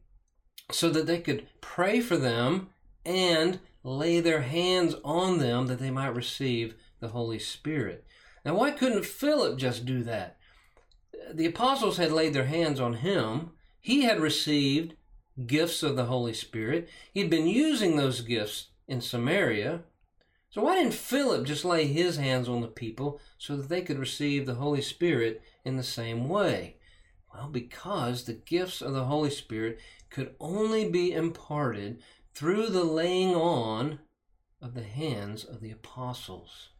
so 0.70 0.90
that 0.90 1.06
they 1.06 1.20
could 1.20 1.46
pray 1.62 2.00
for 2.00 2.18
them 2.18 2.68
and 3.06 3.60
lay 3.84 4.18
their 4.18 4.40
hands 4.40 4.96
on 5.04 5.38
them 5.38 5.68
that 5.68 5.78
they 5.78 5.90
might 5.90 6.14
receive 6.14 6.74
the 6.98 7.08
Holy 7.08 7.38
Spirit. 7.38 8.04
Now, 8.44 8.56
why 8.56 8.72
couldn't 8.72 9.04
Philip 9.04 9.58
just 9.58 9.86
do 9.86 10.02
that? 10.02 10.38
the 11.32 11.46
apostles 11.46 11.96
had 11.96 12.12
laid 12.12 12.32
their 12.32 12.46
hands 12.46 12.80
on 12.80 12.94
him. 12.94 13.50
He 13.80 14.02
had 14.02 14.20
received 14.20 14.94
gifts 15.46 15.82
of 15.82 15.96
the 15.96 16.06
Holy 16.06 16.34
Spirit. 16.34 16.88
He'd 17.12 17.30
been 17.30 17.46
using 17.46 17.96
those 17.96 18.20
gifts 18.20 18.68
in 18.86 19.00
Samaria. 19.00 19.82
So 20.50 20.62
why 20.62 20.76
didn't 20.76 20.94
Philip 20.94 21.46
just 21.46 21.64
lay 21.64 21.86
his 21.86 22.16
hands 22.16 22.48
on 22.48 22.60
the 22.60 22.68
people 22.68 23.20
so 23.38 23.56
that 23.56 23.68
they 23.68 23.82
could 23.82 23.98
receive 23.98 24.46
the 24.46 24.54
Holy 24.54 24.80
Spirit 24.80 25.42
in 25.64 25.76
the 25.76 25.82
same 25.82 26.28
way? 26.28 26.76
Well, 27.32 27.48
because 27.48 28.24
the 28.24 28.34
gifts 28.34 28.80
of 28.80 28.92
the 28.92 29.06
Holy 29.06 29.30
Spirit 29.30 29.80
could 30.10 30.36
only 30.38 30.88
be 30.88 31.12
imparted 31.12 32.00
through 32.34 32.68
the 32.68 32.84
laying 32.84 33.34
on 33.34 34.00
of 34.60 34.74
the 34.74 34.82
hands 34.82 35.44
of 35.44 35.60
the 35.60 35.70
apostles. 35.70 36.70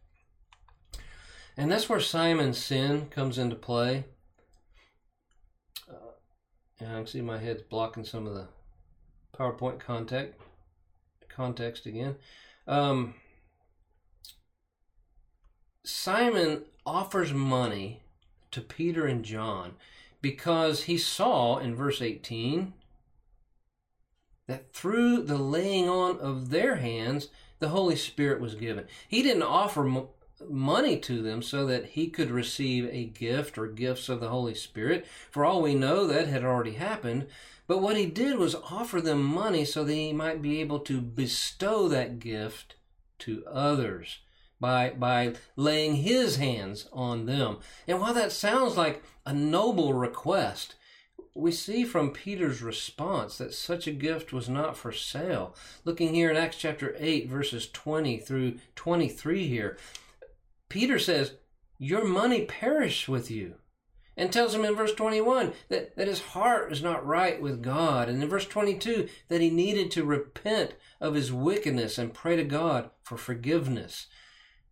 And 1.57 1.71
that's 1.71 1.87
where 1.87 2.01
Simon's 2.01 2.57
sin 2.57 3.07
comes 3.09 3.37
into 3.37 3.55
play. 3.55 4.05
And 6.79 6.89
I 6.89 6.95
can 6.95 7.07
see 7.07 7.21
my 7.21 7.37
head's 7.37 7.61
blocking 7.61 8.03
some 8.03 8.27
of 8.27 8.33
the 8.33 8.47
PowerPoint 9.37 9.79
contact, 9.79 10.39
context 11.29 11.85
again. 11.85 12.15
Um, 12.67 13.15
Simon 15.83 16.63
offers 16.85 17.31
money 17.31 18.01
to 18.51 18.59
Peter 18.59 19.05
and 19.05 19.23
John 19.23 19.73
because 20.21 20.83
he 20.83 20.97
saw 20.97 21.57
in 21.57 21.75
verse 21.75 22.01
18 22.01 22.73
that 24.47 24.73
through 24.73 25.23
the 25.23 25.37
laying 25.37 25.89
on 25.89 26.19
of 26.19 26.49
their 26.49 26.75
hands, 26.75 27.29
the 27.59 27.69
Holy 27.69 27.95
Spirit 27.95 28.41
was 28.41 28.55
given. 28.55 28.85
He 29.07 29.23
didn't 29.23 29.43
offer 29.43 30.05
money 30.47 30.97
to 30.99 31.21
them 31.21 31.41
so 31.41 31.65
that 31.65 31.85
he 31.85 32.07
could 32.09 32.29
receive 32.29 32.87
a 32.91 33.05
gift 33.05 33.57
or 33.57 33.67
gifts 33.67 34.09
of 34.09 34.19
the 34.19 34.29
Holy 34.29 34.53
Spirit. 34.53 35.05
For 35.31 35.45
all 35.45 35.61
we 35.61 35.73
know, 35.75 36.05
that 36.07 36.27
had 36.27 36.43
already 36.43 36.73
happened. 36.73 37.27
But 37.67 37.81
what 37.81 37.97
he 37.97 38.05
did 38.05 38.37
was 38.37 38.55
offer 38.55 39.01
them 39.01 39.23
money 39.23 39.65
so 39.65 39.83
that 39.83 39.93
he 39.93 40.13
might 40.13 40.41
be 40.41 40.61
able 40.61 40.79
to 40.81 41.01
bestow 41.01 41.87
that 41.87 42.19
gift 42.19 42.75
to 43.19 43.43
others 43.47 44.19
by, 44.59 44.91
by 44.91 45.33
laying 45.55 45.95
his 45.95 46.35
hands 46.35 46.87
on 46.93 47.25
them. 47.25 47.57
And 47.87 47.99
while 47.99 48.13
that 48.13 48.31
sounds 48.31 48.77
like 48.77 49.03
a 49.25 49.33
noble 49.33 49.93
request, 49.93 50.75
we 51.35 51.51
see 51.51 51.83
from 51.83 52.11
Peter's 52.11 52.61
response 52.61 53.37
that 53.37 53.53
such 53.53 53.87
a 53.87 53.91
gift 53.91 54.31
was 54.31 54.47
not 54.47 54.77
for 54.77 54.93
sale. 54.93 55.53
Looking 55.83 56.13
here 56.13 56.31
in 56.31 56.37
Acts 56.37 56.55
chapter 56.55 56.95
8, 56.97 57.27
verses 57.27 57.69
20 57.69 58.17
through 58.19 58.55
23 58.77 59.45
here, 59.45 59.77
Peter 60.69 60.97
says, 60.97 61.33
Your 61.77 62.05
money 62.05 62.45
perish 62.45 63.09
with 63.09 63.29
you. 63.29 63.55
And 64.17 64.31
tells 64.31 64.55
him 64.55 64.63
in 64.63 64.75
verse 64.75 64.93
21 64.93 65.51
that, 65.67 65.97
that 65.97 66.07
his 66.07 66.21
heart 66.21 66.71
is 66.71 66.81
not 66.81 67.05
right 67.05 67.41
with 67.41 67.61
God. 67.61 68.07
And 68.07 68.23
in 68.23 68.29
verse 68.29 68.47
22 68.47 69.09
that 69.27 69.41
he 69.41 69.49
needed 69.49 69.91
to 69.91 70.05
repent 70.05 70.75
of 71.01 71.15
his 71.15 71.33
wickedness 71.33 71.97
and 71.97 72.13
pray 72.13 72.37
to 72.37 72.45
God 72.45 72.91
for 73.03 73.17
forgiveness. 73.17 74.07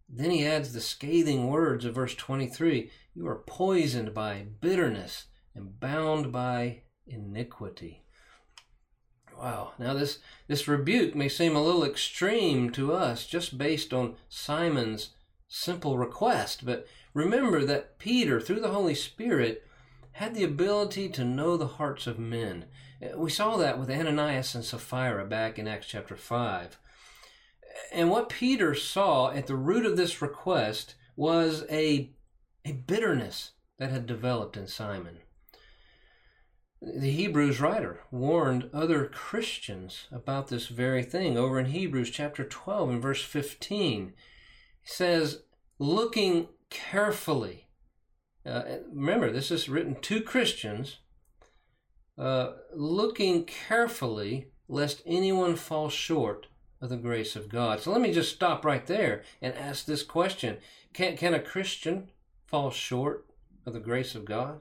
Then 0.07 0.31
he 0.31 0.45
adds 0.45 0.71
the 0.71 0.79
scathing 0.79 1.49
words 1.49 1.83
of 1.83 1.95
verse 1.95 2.15
23 2.15 2.89
You 3.13 3.27
are 3.27 3.43
poisoned 3.45 4.13
by 4.13 4.45
bitterness 4.61 5.25
and 5.55 5.79
bound 5.79 6.31
by 6.31 6.81
iniquity. 7.05 8.03
Wow. 9.37 9.73
Now 9.79 9.93
this 9.93 10.19
this 10.47 10.67
rebuke 10.67 11.15
may 11.15 11.29
seem 11.29 11.55
a 11.55 11.63
little 11.63 11.83
extreme 11.83 12.71
to 12.71 12.93
us 12.93 13.25
just 13.25 13.57
based 13.57 13.93
on 13.93 14.15
Simon's 14.29 15.11
simple 15.47 15.97
request, 15.97 16.65
but 16.65 16.87
remember 17.13 17.65
that 17.65 17.99
Peter 17.99 18.39
through 18.39 18.61
the 18.61 18.71
Holy 18.71 18.95
Spirit 18.95 19.67
had 20.13 20.35
the 20.35 20.43
ability 20.43 21.09
to 21.09 21.23
know 21.23 21.57
the 21.57 21.67
hearts 21.67 22.07
of 22.07 22.19
men. 22.19 22.65
Uh, 23.01 23.17
we 23.17 23.29
saw 23.29 23.57
that 23.57 23.79
with 23.79 23.89
Ananias 23.89 24.55
and 24.55 24.63
Sapphira 24.63 25.25
back 25.25 25.57
in 25.57 25.67
Acts 25.67 25.87
chapter 25.87 26.15
5. 26.15 26.79
And 27.91 28.09
what 28.09 28.29
Peter 28.29 28.75
saw 28.75 29.31
at 29.31 29.47
the 29.47 29.55
root 29.55 29.85
of 29.85 29.97
this 29.97 30.21
request 30.21 30.95
was 31.15 31.63
a, 31.69 32.11
a 32.63 32.71
bitterness 32.71 33.51
that 33.79 33.89
had 33.89 34.05
developed 34.05 34.55
in 34.55 34.67
Simon. 34.67 35.17
The 36.85 37.11
Hebrews 37.11 37.61
writer 37.61 38.01
warned 38.11 38.69
other 38.73 39.05
Christians 39.05 40.07
about 40.11 40.49
this 40.49 40.67
very 40.67 41.01
thing 41.01 41.37
over 41.37 41.57
in 41.57 41.67
Hebrews 41.67 42.09
chapter 42.09 42.43
12 42.43 42.89
and 42.89 43.01
verse 43.01 43.23
15. 43.23 44.07
He 44.07 44.13
says, 44.83 45.43
looking 45.79 46.49
carefully. 46.69 47.69
Uh, 48.45 48.63
remember, 48.91 49.31
this 49.31 49.49
is 49.49 49.69
written 49.69 49.95
to 50.01 50.19
Christians, 50.19 50.97
uh, 52.17 52.51
looking 52.75 53.45
carefully 53.45 54.47
lest 54.67 55.01
anyone 55.05 55.55
fall 55.55 55.87
short 55.87 56.47
of 56.81 56.89
the 56.89 56.97
grace 56.97 57.37
of 57.37 57.47
God. 57.47 57.79
So 57.79 57.93
let 57.93 58.01
me 58.01 58.11
just 58.11 58.35
stop 58.35 58.65
right 58.65 58.85
there 58.85 59.23
and 59.41 59.53
ask 59.53 59.85
this 59.85 60.03
question 60.03 60.57
Can, 60.93 61.15
can 61.15 61.33
a 61.33 61.39
Christian 61.39 62.09
fall 62.45 62.71
short 62.71 63.25
of 63.65 63.71
the 63.71 63.79
grace 63.79 64.15
of 64.15 64.25
God? 64.25 64.59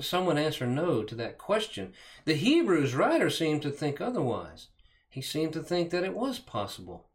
Someone 0.00 0.38
answer 0.38 0.66
no 0.66 1.02
to 1.02 1.14
that 1.14 1.38
question. 1.38 1.92
The 2.24 2.34
Hebrews 2.34 2.94
writer 2.94 3.30
seemed 3.30 3.62
to 3.62 3.70
think 3.70 4.00
otherwise. 4.00 4.68
He 5.08 5.22
seemed 5.22 5.52
to 5.54 5.62
think 5.62 5.90
that 5.90 6.04
it 6.04 6.14
was 6.14 6.38
possible. 6.38 7.08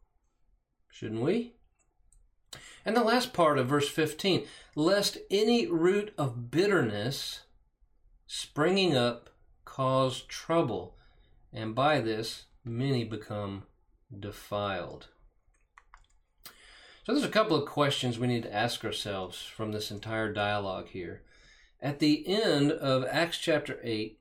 Shouldn't 0.89 1.21
we? 1.21 1.53
And 2.85 2.95
the 2.95 3.03
last 3.03 3.33
part 3.33 3.57
of 3.57 3.67
verse 3.67 3.89
15 3.89 4.45
lest 4.75 5.17
any 5.29 5.67
root 5.67 6.13
of 6.17 6.49
bitterness 6.49 7.41
springing 8.27 8.95
up 8.95 9.29
cause 9.65 10.21
trouble, 10.21 10.95
and 11.51 11.75
by 11.75 11.99
this 12.01 12.45
many 12.63 13.03
become 13.03 13.63
defiled. 14.17 15.07
So 17.03 17.13
there's 17.13 17.23
a 17.23 17.29
couple 17.29 17.55
of 17.55 17.67
questions 17.67 18.19
we 18.19 18.27
need 18.27 18.43
to 18.43 18.53
ask 18.53 18.83
ourselves 18.83 19.41
from 19.41 19.71
this 19.71 19.91
entire 19.91 20.31
dialogue 20.31 20.89
here. 20.89 21.21
At 21.79 21.99
the 21.99 22.27
end 22.27 22.71
of 22.71 23.05
Acts 23.05 23.37
chapter 23.37 23.79
8 23.83 24.19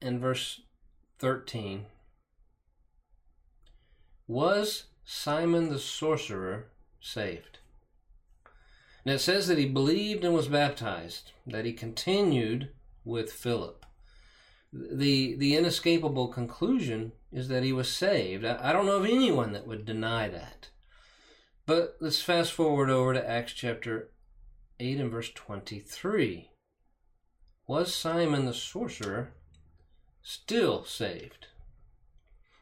and 0.00 0.18
verse 0.18 0.62
13, 1.18 1.86
was 4.26 4.84
Simon 5.04 5.68
the 5.68 5.78
sorcerer 5.78 6.68
saved? 7.00 7.58
Now 9.04 9.14
it 9.14 9.18
says 9.18 9.46
that 9.48 9.58
he 9.58 9.66
believed 9.66 10.24
and 10.24 10.32
was 10.32 10.48
baptized, 10.48 11.32
that 11.46 11.66
he 11.66 11.74
continued 11.74 12.70
with 13.04 13.30
Philip. 13.30 13.84
The, 14.72 15.36
the 15.36 15.56
inescapable 15.56 16.28
conclusion 16.28 17.12
is 17.30 17.48
that 17.48 17.62
he 17.62 17.74
was 17.74 17.90
saved. 17.90 18.46
I, 18.46 18.70
I 18.70 18.72
don't 18.72 18.86
know 18.86 18.96
of 18.96 19.04
anyone 19.04 19.52
that 19.52 19.66
would 19.66 19.84
deny 19.84 20.28
that. 20.28 20.70
But 21.66 21.96
let's 22.00 22.22
fast 22.22 22.52
forward 22.52 22.88
over 22.88 23.12
to 23.12 23.30
Acts 23.30 23.52
chapter 23.52 24.10
8 24.80 24.98
and 24.98 25.10
verse 25.10 25.30
23. 25.34 26.50
Was 27.66 27.94
Simon 27.94 28.44
the 28.44 28.52
sorcerer 28.52 29.32
still 30.22 30.84
saved? 30.84 31.46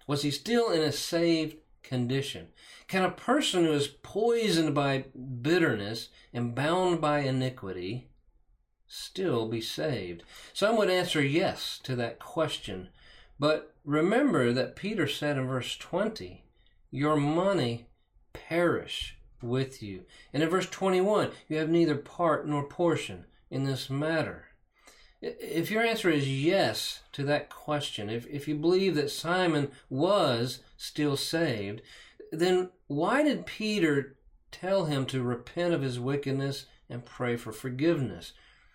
Was 0.07 0.23
he 0.23 0.31
still 0.31 0.71
in 0.71 0.81
a 0.81 0.93
saved 0.93 1.57
condition? 1.83 2.49
Can 2.87 3.03
a 3.03 3.11
person 3.11 3.65
who 3.65 3.73
is 3.73 3.88
poisoned 3.88 4.75
by 4.77 5.07
bitterness 5.43 6.09
and 6.33 6.55
bound 6.55 7.01
by 7.01 7.21
iniquity 7.21 8.11
still 8.87 9.49
be 9.49 9.61
saved? 9.61 10.23
Some 10.53 10.77
would 10.77 10.91
answer 10.91 11.21
yes 11.21 11.81
to 11.83 11.97
that 11.97 12.21
question. 12.21 12.88
But 13.41 13.75
remember 13.85 14.53
that 14.53 14.77
Peter 14.77 15.09
said 15.09 15.37
in 15.37 15.49
verse 15.49 15.77
20, 15.77 16.45
Your 16.93 17.17
money 17.17 17.88
perish 18.33 19.17
with 19.43 19.83
you. 19.83 20.05
And 20.33 20.45
in 20.45 20.49
verse 20.49 20.71
21, 20.71 21.33
you 21.49 21.57
have 21.57 21.69
neither 21.69 21.97
part 21.97 22.47
nor 22.47 22.62
portion 22.62 23.25
in 23.51 23.65
this 23.65 23.91
matter. 23.91 24.52
If 25.22 25.70
your 25.70 25.85
answer 25.85 26.11
is 26.11 26.28
yes 26.28 27.00
to 27.12 27.22
that 27.24 27.48
question, 27.48 28.11
if, 28.11 28.26
if 28.26 28.48
you 28.48 28.56
believe 28.56 28.96
that 28.96 29.11
Simon 29.11 29.70
was 29.88 30.61
still 30.76 31.16
saved, 31.16 31.80
then 32.32 32.70
why 32.88 33.22
did 33.22 33.46
Peter 33.46 34.16
tell 34.50 34.87
him 34.87 35.06
to 35.06 35.22
repent 35.22 35.74
of 35.74 35.82
his 35.82 36.00
wickedness 36.00 36.66
and 36.90 37.04
pray 37.04 37.37
for 37.37 37.52
forgiveness? 37.52 38.32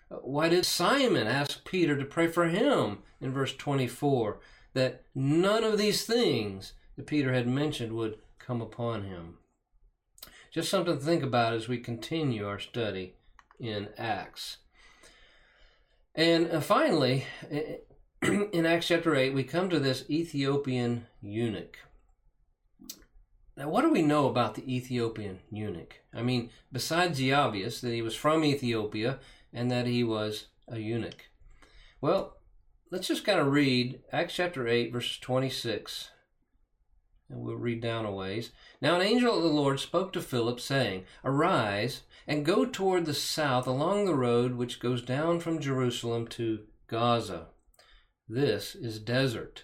Why 0.10 0.48
did 0.48 0.66
Simon 0.66 1.28
ask 1.28 1.66
Peter 1.66 1.98
to 1.98 2.06
pray 2.06 2.28
for 2.28 2.48
him 2.48 3.00
in 3.20 3.34
verse 3.34 3.54
24 3.54 4.40
that 4.74 5.04
none 5.14 5.66
of 5.66 5.78
these 5.78 6.06
things 6.06 6.74
that 6.96 7.08
Peter 7.08 7.34
had 7.34 7.48
mentioned 7.48 7.92
would 7.92 8.20
come 8.40 8.62
upon 8.62 9.04
him? 9.04 9.40
Just 10.50 10.70
something 10.70 10.98
to 10.98 11.04
think 11.04 11.24
about 11.24 11.54
as 11.54 11.68
we 11.68 11.78
continue 11.78 12.48
our 12.48 12.58
study 12.58 13.16
in 13.60 13.90
Acts. 13.98 14.58
And 16.18 16.52
uh, 16.52 16.62
finally, 16.62 17.26
in 18.24 18.66
Acts 18.66 18.88
chapter 18.88 19.16
8, 19.16 19.36
we 19.36 19.44
come 19.44 19.70
to 19.70 19.80
this 19.80 20.04
Ethiopian 20.10 21.06
eunuch. 21.22 21.78
Now, 23.56 23.70
what 23.70 23.84
do 23.84 23.92
we 23.92 24.02
know 24.02 24.28
about 24.28 24.56
the 24.56 24.76
Ethiopian 24.76 25.40
eunuch? 25.52 26.02
I 26.12 26.24
mean, 26.24 26.50
besides 26.72 27.20
the 27.20 27.34
obvious 27.34 27.82
that 27.82 27.94
he 27.94 28.02
was 28.02 28.16
from 28.16 28.44
Ethiopia 28.44 29.20
and 29.54 29.70
that 29.70 29.86
he 29.86 30.04
was 30.04 30.48
a 30.68 30.80
eunuch. 30.80 31.30
Well, 32.02 32.38
let's 32.92 33.08
just 33.08 33.24
kind 33.24 33.40
of 33.40 33.52
read 33.52 34.00
Acts 34.12 34.34
chapter 34.34 34.68
8, 34.68 34.92
verses 34.92 35.20
26 35.20 36.10
and 37.30 37.42
we'll 37.42 37.56
read 37.56 37.82
down 37.82 38.06
a 38.06 38.12
ways. 38.12 38.52
Now 38.82 38.96
an 38.96 39.02
angel 39.02 39.36
of 39.38 39.44
the 39.44 39.50
Lord 39.50 39.80
spoke 39.80 40.14
to 40.14 40.22
Philip, 40.22 40.60
saying, 40.60 41.06
Arise 41.24 42.04
and 42.28 42.46
go 42.46 42.66
toward 42.66 43.06
the 43.06 43.14
south 43.14 43.66
along 43.66 44.06
the 44.06 44.16
road 44.16 44.56
which 44.56 44.80
goes 44.80 45.02
down 45.02 45.40
from 45.40 45.60
Jerusalem 45.60 46.28
to 46.28 46.60
Gaza. 46.88 47.48
This 48.28 48.76
is 48.76 49.00
desert. 49.00 49.64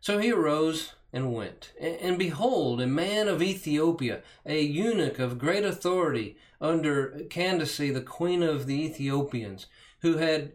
So 0.00 0.18
he 0.18 0.30
arose 0.30 0.92
and 1.12 1.34
went. 1.34 1.72
And 1.80 2.18
behold, 2.18 2.80
a 2.80 2.86
man 2.86 3.26
of 3.28 3.42
Ethiopia, 3.42 4.22
a 4.44 4.60
eunuch 4.60 5.18
of 5.18 5.38
great 5.38 5.64
authority 5.64 6.36
under 6.60 7.22
Candace, 7.30 7.78
the 7.78 8.02
queen 8.02 8.42
of 8.42 8.66
the 8.66 8.84
Ethiopians, 8.84 9.66
who 10.02 10.18
had 10.18 10.52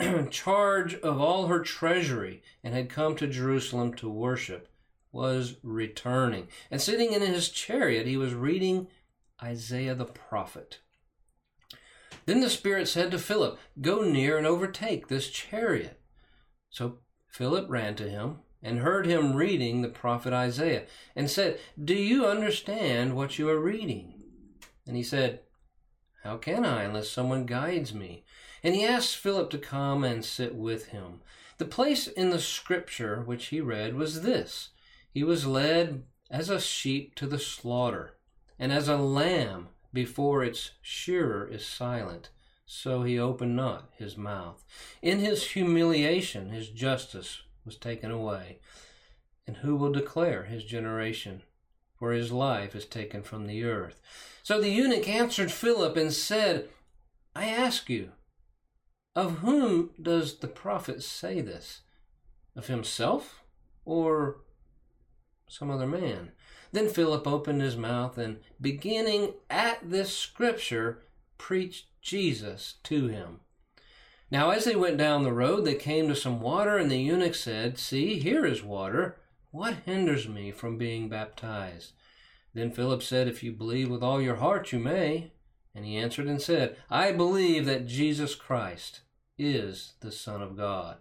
charge 0.30 0.94
of 0.96 1.20
all 1.20 1.46
her 1.46 1.60
treasury 1.60 2.42
and 2.62 2.74
had 2.74 2.90
come 2.90 3.16
to 3.16 3.26
Jerusalem 3.26 3.94
to 3.94 4.08
worship 4.08 4.68
was 5.12 5.56
returning. 5.62 6.48
And 6.70 6.82
sitting 6.82 7.12
in 7.12 7.22
his 7.22 7.48
chariot, 7.48 8.06
he 8.06 8.16
was 8.16 8.34
reading 8.34 8.88
Isaiah 9.42 9.94
the 9.94 10.04
prophet. 10.04 10.80
Then 12.26 12.40
the 12.40 12.50
Spirit 12.50 12.88
said 12.88 13.10
to 13.10 13.18
Philip, 13.18 13.58
Go 13.80 14.02
near 14.02 14.38
and 14.38 14.46
overtake 14.46 15.08
this 15.08 15.28
chariot. 15.28 16.00
So 16.70 16.98
Philip 17.28 17.68
ran 17.68 17.94
to 17.96 18.08
him 18.08 18.38
and 18.62 18.78
heard 18.78 19.06
him 19.06 19.34
reading 19.34 19.82
the 19.82 19.88
prophet 19.88 20.32
Isaiah 20.32 20.84
and 21.14 21.30
said, 21.30 21.58
Do 21.82 21.94
you 21.94 22.26
understand 22.26 23.14
what 23.14 23.38
you 23.38 23.48
are 23.50 23.60
reading? 23.60 24.14
And 24.86 24.96
he 24.96 25.02
said, 25.02 25.40
How 26.22 26.38
can 26.38 26.64
I 26.64 26.84
unless 26.84 27.10
someone 27.10 27.44
guides 27.44 27.92
me? 27.92 28.24
And 28.62 28.74
he 28.74 28.84
asked 28.84 29.16
Philip 29.16 29.50
to 29.50 29.58
come 29.58 30.02
and 30.04 30.24
sit 30.24 30.54
with 30.54 30.86
him. 30.86 31.20
The 31.58 31.66
place 31.66 32.06
in 32.06 32.30
the 32.30 32.40
scripture 32.40 33.22
which 33.22 33.46
he 33.46 33.60
read 33.60 33.94
was 33.94 34.22
this 34.22 34.70
He 35.12 35.22
was 35.22 35.46
led 35.46 36.04
as 36.30 36.48
a 36.48 36.60
sheep 36.60 37.14
to 37.16 37.26
the 37.26 37.38
slaughter, 37.38 38.13
and 38.58 38.72
as 38.72 38.88
a 38.88 38.96
lamb 38.96 39.68
before 39.92 40.42
its 40.42 40.72
shearer 40.82 41.46
is 41.46 41.64
silent, 41.64 42.30
so 42.66 43.02
he 43.02 43.18
opened 43.18 43.56
not 43.56 43.90
his 43.96 44.16
mouth. 44.16 44.64
In 45.02 45.20
his 45.20 45.50
humiliation, 45.50 46.50
his 46.50 46.68
justice 46.68 47.42
was 47.64 47.76
taken 47.76 48.10
away. 48.10 48.58
And 49.46 49.58
who 49.58 49.76
will 49.76 49.92
declare 49.92 50.44
his 50.44 50.64
generation? 50.64 51.42
For 51.96 52.12
his 52.12 52.32
life 52.32 52.74
is 52.74 52.86
taken 52.86 53.22
from 53.22 53.46
the 53.46 53.64
earth. 53.64 54.00
So 54.42 54.60
the 54.60 54.70
eunuch 54.70 55.08
answered 55.08 55.52
Philip 55.52 55.96
and 55.96 56.12
said, 56.12 56.68
I 57.36 57.46
ask 57.46 57.88
you, 57.88 58.10
of 59.14 59.38
whom 59.38 59.90
does 60.00 60.38
the 60.38 60.48
prophet 60.48 61.02
say 61.02 61.40
this? 61.40 61.82
Of 62.56 62.66
himself 62.66 63.42
or 63.84 64.38
some 65.48 65.70
other 65.70 65.86
man? 65.86 66.32
Then 66.74 66.88
Philip 66.88 67.24
opened 67.24 67.62
his 67.62 67.76
mouth 67.76 68.18
and, 68.18 68.38
beginning 68.60 69.34
at 69.48 69.88
this 69.88 70.12
scripture, 70.12 71.04
preached 71.38 71.86
Jesus 72.02 72.74
to 72.82 73.06
him. 73.06 73.38
Now, 74.28 74.50
as 74.50 74.64
they 74.64 74.74
went 74.74 74.96
down 74.96 75.22
the 75.22 75.32
road, 75.32 75.64
they 75.64 75.76
came 75.76 76.08
to 76.08 76.16
some 76.16 76.40
water, 76.40 76.76
and 76.76 76.90
the 76.90 76.96
eunuch 76.96 77.36
said, 77.36 77.78
See, 77.78 78.18
here 78.18 78.44
is 78.44 78.64
water. 78.64 79.20
What 79.52 79.84
hinders 79.86 80.28
me 80.28 80.50
from 80.50 80.76
being 80.76 81.08
baptized? 81.08 81.92
Then 82.54 82.72
Philip 82.72 83.04
said, 83.04 83.28
If 83.28 83.44
you 83.44 83.52
believe 83.52 83.88
with 83.88 84.02
all 84.02 84.20
your 84.20 84.36
heart, 84.36 84.72
you 84.72 84.80
may. 84.80 85.30
And 85.76 85.84
he 85.84 85.96
answered 85.96 86.26
and 86.26 86.42
said, 86.42 86.76
I 86.90 87.12
believe 87.12 87.66
that 87.66 87.86
Jesus 87.86 88.34
Christ 88.34 89.02
is 89.38 89.92
the 90.00 90.10
Son 90.10 90.42
of 90.42 90.56
God. 90.56 90.96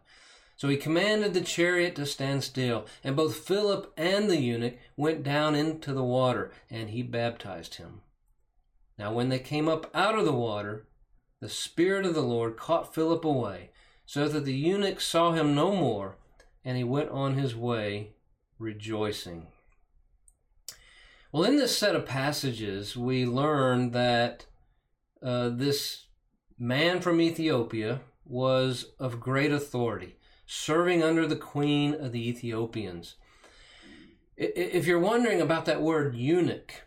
So 0.55 0.69
he 0.69 0.77
commanded 0.77 1.33
the 1.33 1.41
chariot 1.41 1.95
to 1.95 2.05
stand 2.05 2.43
still, 2.43 2.85
and 3.03 3.15
both 3.15 3.35
Philip 3.35 3.91
and 3.97 4.29
the 4.29 4.39
eunuch 4.39 4.75
went 4.95 5.23
down 5.23 5.55
into 5.55 5.93
the 5.93 6.03
water, 6.03 6.51
and 6.69 6.89
he 6.89 7.01
baptized 7.03 7.75
him. 7.75 8.01
Now, 8.97 9.11
when 9.11 9.29
they 9.29 9.39
came 9.39 9.67
up 9.67 9.89
out 9.93 10.17
of 10.17 10.25
the 10.25 10.31
water, 10.31 10.87
the 11.41 11.49
Spirit 11.49 12.05
of 12.05 12.13
the 12.13 12.21
Lord 12.21 12.55
caught 12.55 12.93
Philip 12.93 13.25
away, 13.25 13.71
so 14.05 14.27
that 14.27 14.45
the 14.45 14.53
eunuch 14.53 15.01
saw 15.01 15.31
him 15.31 15.55
no 15.55 15.75
more, 15.75 16.17
and 16.63 16.77
he 16.77 16.83
went 16.83 17.09
on 17.09 17.35
his 17.35 17.55
way 17.55 18.11
rejoicing. 18.59 19.47
Well, 21.31 21.43
in 21.43 21.57
this 21.57 21.75
set 21.75 21.95
of 21.95 22.05
passages, 22.05 22.95
we 22.95 23.25
learn 23.25 23.91
that 23.91 24.45
uh, 25.21 25.49
this 25.49 26.05
man 26.59 27.01
from 27.01 27.19
Ethiopia 27.19 28.01
was 28.23 28.93
of 28.99 29.19
great 29.19 29.51
authority, 29.51 30.15
serving 30.45 31.03
under 31.03 31.27
the 31.27 31.35
queen 31.35 31.93
of 31.93 32.11
the 32.11 32.29
Ethiopians. 32.29 33.15
If 34.35 34.87
you're 34.87 34.99
wondering 34.99 35.41
about 35.41 35.65
that 35.65 35.81
word 35.81 36.15
eunuch, 36.15 36.83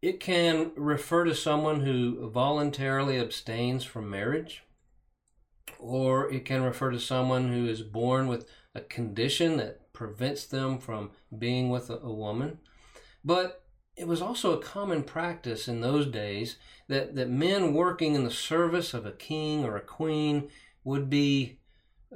it 0.00 0.18
can 0.18 0.72
refer 0.76 1.24
to 1.24 1.34
someone 1.34 1.80
who 1.80 2.28
voluntarily 2.30 3.18
abstains 3.18 3.84
from 3.84 4.10
marriage, 4.10 4.64
or 5.78 6.30
it 6.32 6.44
can 6.44 6.62
refer 6.62 6.90
to 6.90 7.00
someone 7.00 7.52
who 7.52 7.66
is 7.66 7.82
born 7.82 8.26
with 8.26 8.48
a 8.74 8.80
condition 8.80 9.56
that 9.58 9.92
prevents 9.92 10.46
them 10.46 10.78
from 10.78 11.10
being 11.36 11.68
with 11.68 11.90
a, 11.90 11.96
woman. 11.98 12.58
But 13.24 13.64
it 13.96 14.08
was 14.08 14.22
also 14.22 14.52
a 14.52 14.62
common 14.62 15.04
practice 15.04 15.68
in 15.68 15.80
those 15.80 16.06
days 16.06 16.56
that, 16.88 17.14
that 17.14 17.28
men 17.28 17.74
working 17.74 18.14
in 18.14 18.24
the 18.24 18.30
service 18.30 18.94
of 18.94 19.06
a 19.06 19.12
king 19.12 19.64
or 19.64 19.76
a 19.76 19.80
queen 19.80 20.48
would 20.82 21.08
be 21.08 21.58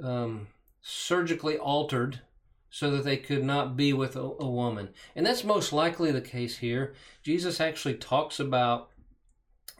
um, 0.03 0.47
surgically 0.81 1.57
altered 1.57 2.21
so 2.69 2.91
that 2.91 3.03
they 3.03 3.17
could 3.17 3.43
not 3.43 3.75
be 3.75 3.93
with 3.93 4.15
a, 4.15 4.21
a 4.21 4.49
woman. 4.49 4.89
And 5.15 5.25
that's 5.25 5.43
most 5.43 5.71
likely 5.73 6.11
the 6.11 6.21
case 6.21 6.57
here. 6.57 6.93
Jesus 7.23 7.59
actually 7.59 7.95
talks 7.95 8.39
about 8.39 8.89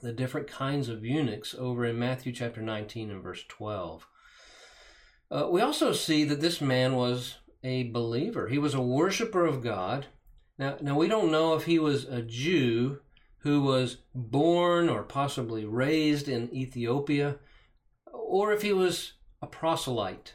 the 0.02 0.14
different 0.14 0.48
kinds 0.48 0.90
of 0.90 1.06
eunuchs 1.06 1.56
over 1.58 1.86
in 1.86 2.00
Matthew 2.00 2.32
chapter 2.32 2.62
19 2.62 3.12
and 3.12 3.24
verse 3.24 3.44
12. 3.48 4.08
Uh, 5.30 5.48
we 5.50 5.62
also 5.62 5.92
see 5.92 6.24
that 6.24 6.40
this 6.40 6.62
man 6.62 6.96
was 6.96 7.38
a 7.64 7.90
believer. 7.92 8.48
He 8.48 8.58
was 8.58 8.74
a 8.74 8.82
worshiper 8.82 9.46
of 9.46 9.64
God. 9.64 10.08
Now, 10.58 10.78
now 10.82 10.96
we 10.96 11.08
don't 11.08 11.32
know 11.32 11.56
if 11.56 11.66
he 11.66 11.80
was 11.80 12.06
a 12.06 12.22
Jew 12.22 13.00
who 13.40 13.62
was 13.62 13.98
born 14.16 14.90
or 14.90 15.04
possibly 15.04 15.66
raised 15.66 16.28
in 16.28 16.54
Ethiopia, 16.54 17.38
or 18.12 18.52
if 18.54 18.62
he 18.62 18.74
was 18.74 19.14
a 19.42 19.48
proselyte 19.48 20.34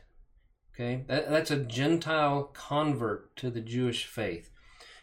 Okay, 0.75 1.05
that, 1.07 1.29
that's 1.29 1.51
a 1.51 1.59
Gentile 1.59 2.45
convert 2.55 3.37
to 3.37 3.51
the 3.51 3.61
Jewish 3.61 4.07
faith. 4.07 4.51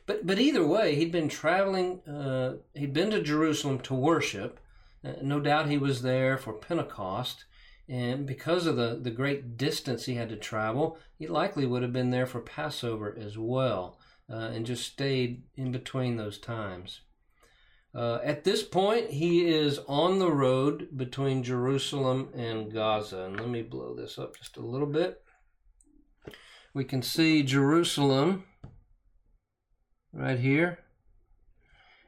But 0.06 0.26
but 0.26 0.40
either 0.40 0.66
way, 0.66 0.96
he'd 0.96 1.12
been 1.12 1.30
traveling. 1.30 2.02
Uh, 2.08 2.58
he'd 2.74 2.94
been 2.94 3.12
to 3.12 3.22
Jerusalem 3.22 3.80
to 3.82 3.94
worship. 3.94 4.60
Uh, 5.04 5.14
no 5.22 5.40
doubt 5.40 5.70
he 5.70 5.78
was 5.78 6.02
there 6.02 6.38
for 6.38 6.54
Pentecost, 6.54 7.46
and 7.88 8.26
because 8.26 8.66
of 8.66 8.78
the 8.78 9.00
the 9.00 9.12
great 9.12 9.58
distance 9.58 10.06
he 10.06 10.16
had 10.16 10.30
to 10.30 10.36
travel, 10.36 10.98
he 11.18 11.28
likely 11.28 11.68
would 11.68 11.84
have 11.84 11.94
been 11.94 12.10
there 12.10 12.26
for 12.26 12.42
Passover 12.42 13.16
as 13.20 13.38
well, 13.38 14.00
uh, 14.28 14.50
and 14.54 14.66
just 14.66 14.92
stayed 14.92 15.44
in 15.56 15.72
between 15.72 16.18
those 16.18 16.40
times. 16.40 17.02
Uh, 17.93 18.19
at 18.23 18.43
this 18.43 18.63
point, 18.63 19.10
he 19.10 19.47
is 19.47 19.80
on 19.88 20.19
the 20.19 20.32
road 20.32 20.89
between 20.95 21.43
Jerusalem 21.43 22.30
and 22.36 22.71
Gaza. 22.71 23.23
And 23.23 23.39
let 23.39 23.49
me 23.49 23.63
blow 23.63 23.95
this 23.95 24.19
up 24.19 24.38
just 24.38 24.58
a 24.58 24.62
little 24.62 24.88
bit 24.88 25.23
we 26.73 26.84
can 26.84 27.02
see 27.02 27.43
Jerusalem 27.43 28.43
right 30.13 30.39
here. 30.39 30.80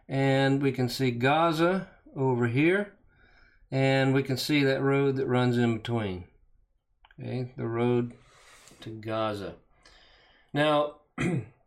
And 0.07 0.61
we 0.61 0.71
can 0.71 0.89
see 0.89 1.11
Gaza 1.11 1.87
over 2.15 2.47
here. 2.47 2.93
And 3.71 4.13
we 4.13 4.23
can 4.23 4.37
see 4.37 4.63
that 4.63 4.81
road 4.81 5.15
that 5.15 5.27
runs 5.27 5.57
in 5.57 5.77
between. 5.77 6.25
Okay, 7.19 7.53
the 7.55 7.67
road 7.67 8.13
to 8.81 8.89
Gaza. 8.89 9.55
Now, 10.53 10.95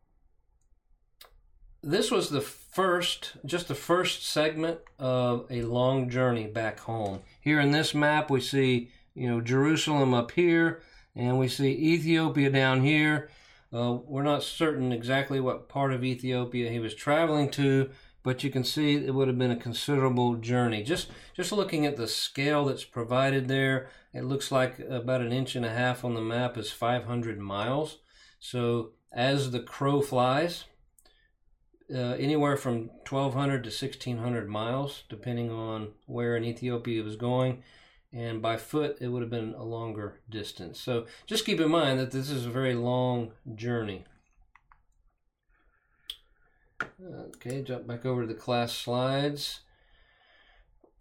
this 1.85 2.11
was 2.11 2.31
the 2.31 2.41
first, 2.41 3.37
just 3.45 3.69
the 3.69 3.75
first 3.75 4.27
segment 4.27 4.81
of 4.99 5.47
a 5.51 5.63
long 5.63 6.09
journey 6.09 6.47
back 6.47 6.81
home. 6.81 7.21
Here 7.41 7.61
in 7.61 7.71
this 7.71 7.95
map, 7.95 8.31
we 8.31 8.41
see, 8.41 8.91
you 9.15 9.29
know, 9.29 9.41
Jerusalem 9.41 10.15
up 10.15 10.31
here, 10.33 10.83
and 11.15 11.39
we 11.39 11.47
see 11.49 11.71
Ethiopia 11.71 12.51
down 12.51 12.83
here. 12.83 13.29
Uh, 13.73 13.99
we're 14.07 14.23
not 14.23 14.43
certain 14.43 14.93
exactly 14.93 15.41
what 15.41 15.69
part 15.69 15.93
of 15.93 16.05
Ethiopia 16.05 16.71
he 16.71 16.79
was 16.79 16.95
traveling 16.95 17.51
to, 17.51 17.91
but 18.23 18.43
you 18.43 18.51
can 18.51 18.65
see 18.65 18.95
it 18.95 19.15
would 19.15 19.29
have 19.29 19.39
been 19.39 19.51
a 19.51 19.57
considerable 19.57 20.37
journey. 20.37 20.83
Just 20.83 21.11
just 21.35 21.53
looking 21.53 21.85
at 21.85 21.97
the 21.97 22.09
scale 22.09 22.65
that's 22.65 22.85
provided 22.85 23.49
there, 23.49 23.89
it 24.13 24.25
looks 24.25 24.51
like 24.51 24.79
about 24.79 25.21
an 25.21 25.33
inch 25.33 25.55
and 25.55 25.67
a 25.67 25.71
half 25.71 26.05
on 26.05 26.15
the 26.15 26.21
map 26.21 26.57
is 26.57 26.71
500 26.71 27.39
miles. 27.39 27.99
So 28.39 28.93
as 29.13 29.51
the 29.51 29.61
crow 29.61 30.01
flies, 30.01 30.65
uh, 31.93 32.17
anywhere 32.19 32.57
from 32.57 32.91
1,200 33.09 33.65
to 33.65 33.69
1,600 33.69 34.49
miles, 34.49 35.05
depending 35.09 35.51
on 35.51 35.93
where 36.07 36.37
in 36.37 36.45
Ethiopia 36.45 37.01
it 37.01 37.05
was 37.05 37.17
going 37.17 37.63
and 38.15 38.41
by 38.41 38.57
foot 38.57 38.97
it 39.01 39.09
would 39.09 39.23
have 39.23 39.31
been 39.31 39.55
a 39.55 39.65
longer 39.65 40.21
distance. 40.31 40.81
So 40.81 41.07
just 41.27 41.45
keep 41.45 41.61
in 41.61 41.71
mind 41.71 41.99
that 41.99 42.13
this 42.13 42.31
is 42.31 42.47
a 42.47 42.51
very 42.51 42.75
long 42.75 43.33
journey. 43.55 44.05
Okay, 47.37 47.63
jump 47.63 47.87
back 47.87 48.07
over 48.07 48.23
to 48.23 48.29
the 48.29 48.39
class 48.39 48.73
slides. 48.73 49.61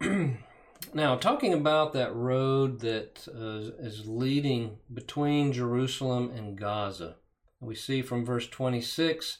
now, 0.00 1.16
talking 1.16 1.54
about 1.54 1.92
that 1.92 2.14
road 2.14 2.80
that 2.80 3.28
uh, 3.28 3.82
is 3.82 4.06
leading 4.06 4.78
between 4.92 5.52
Jerusalem 5.52 6.32
and 6.34 6.58
Gaza, 6.58 7.16
we 7.60 7.74
see 7.74 8.02
from 8.02 8.24
verse 8.24 8.48
26, 8.48 9.38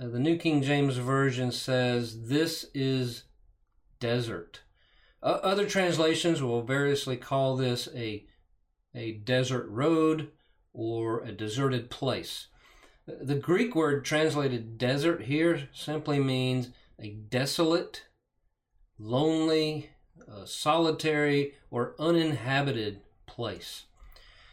uh, 0.00 0.08
the 0.08 0.18
New 0.18 0.36
King 0.36 0.62
James 0.62 0.96
Version 0.96 1.52
says, 1.52 2.24
This 2.28 2.66
is 2.74 3.24
desert. 4.00 4.60
Uh, 5.22 5.38
other 5.42 5.66
translations 5.66 6.42
will 6.42 6.62
variously 6.62 7.16
call 7.16 7.56
this 7.56 7.88
a, 7.94 8.26
a 8.94 9.12
desert 9.12 9.68
road 9.68 10.30
or 10.72 11.20
a 11.20 11.32
deserted 11.32 11.90
place. 11.90 12.48
The 13.06 13.34
Greek 13.34 13.74
word 13.74 14.04
translated 14.04 14.78
desert 14.78 15.22
here 15.22 15.68
simply 15.72 16.18
means 16.18 16.70
a 16.98 17.10
desolate 17.10 18.04
lonely, 18.98 19.90
uh, 20.30 20.44
solitary, 20.44 21.54
or 21.70 21.94
uninhabited 21.98 23.00
place. 23.26 23.84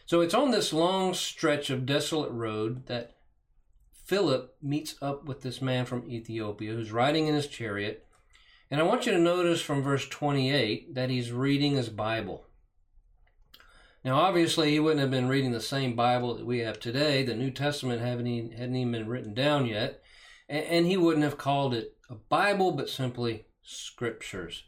So 0.04 0.20
it's 0.20 0.34
on 0.34 0.50
this 0.50 0.72
long 0.72 1.14
stretch 1.14 1.70
of 1.70 1.86
desolate 1.86 2.32
road 2.32 2.86
that 2.86 3.14
Philip 4.10 4.56
meets 4.60 4.96
up 5.00 5.26
with 5.26 5.42
this 5.42 5.62
man 5.62 5.86
from 5.86 6.10
Ethiopia 6.10 6.72
who's 6.72 6.90
riding 6.90 7.28
in 7.28 7.36
his 7.36 7.46
chariot. 7.46 8.08
And 8.68 8.80
I 8.80 8.82
want 8.82 9.06
you 9.06 9.12
to 9.12 9.18
notice 9.20 9.62
from 9.62 9.84
verse 9.84 10.08
28 10.08 10.96
that 10.96 11.10
he's 11.10 11.30
reading 11.30 11.76
his 11.76 11.90
Bible. 11.90 12.44
Now, 14.04 14.16
obviously, 14.16 14.72
he 14.72 14.80
wouldn't 14.80 15.00
have 15.00 15.12
been 15.12 15.28
reading 15.28 15.52
the 15.52 15.60
same 15.60 15.94
Bible 15.94 16.34
that 16.34 16.44
we 16.44 16.58
have 16.58 16.80
today. 16.80 17.22
The 17.22 17.36
New 17.36 17.52
Testament 17.52 18.02
hadn't 18.02 18.26
even, 18.26 18.50
hadn't 18.50 18.74
even 18.74 18.90
been 18.90 19.06
written 19.06 19.32
down 19.32 19.66
yet. 19.66 20.02
And, 20.48 20.64
and, 20.64 20.86
he 20.86 20.96
wouldn't 20.96 21.22
have 21.22 21.38
called 21.38 21.72
it 21.72 21.96
a 22.10 22.16
Bible, 22.16 22.72
but 22.72 22.88
simply 22.88 23.44
scriptures. 23.62 24.64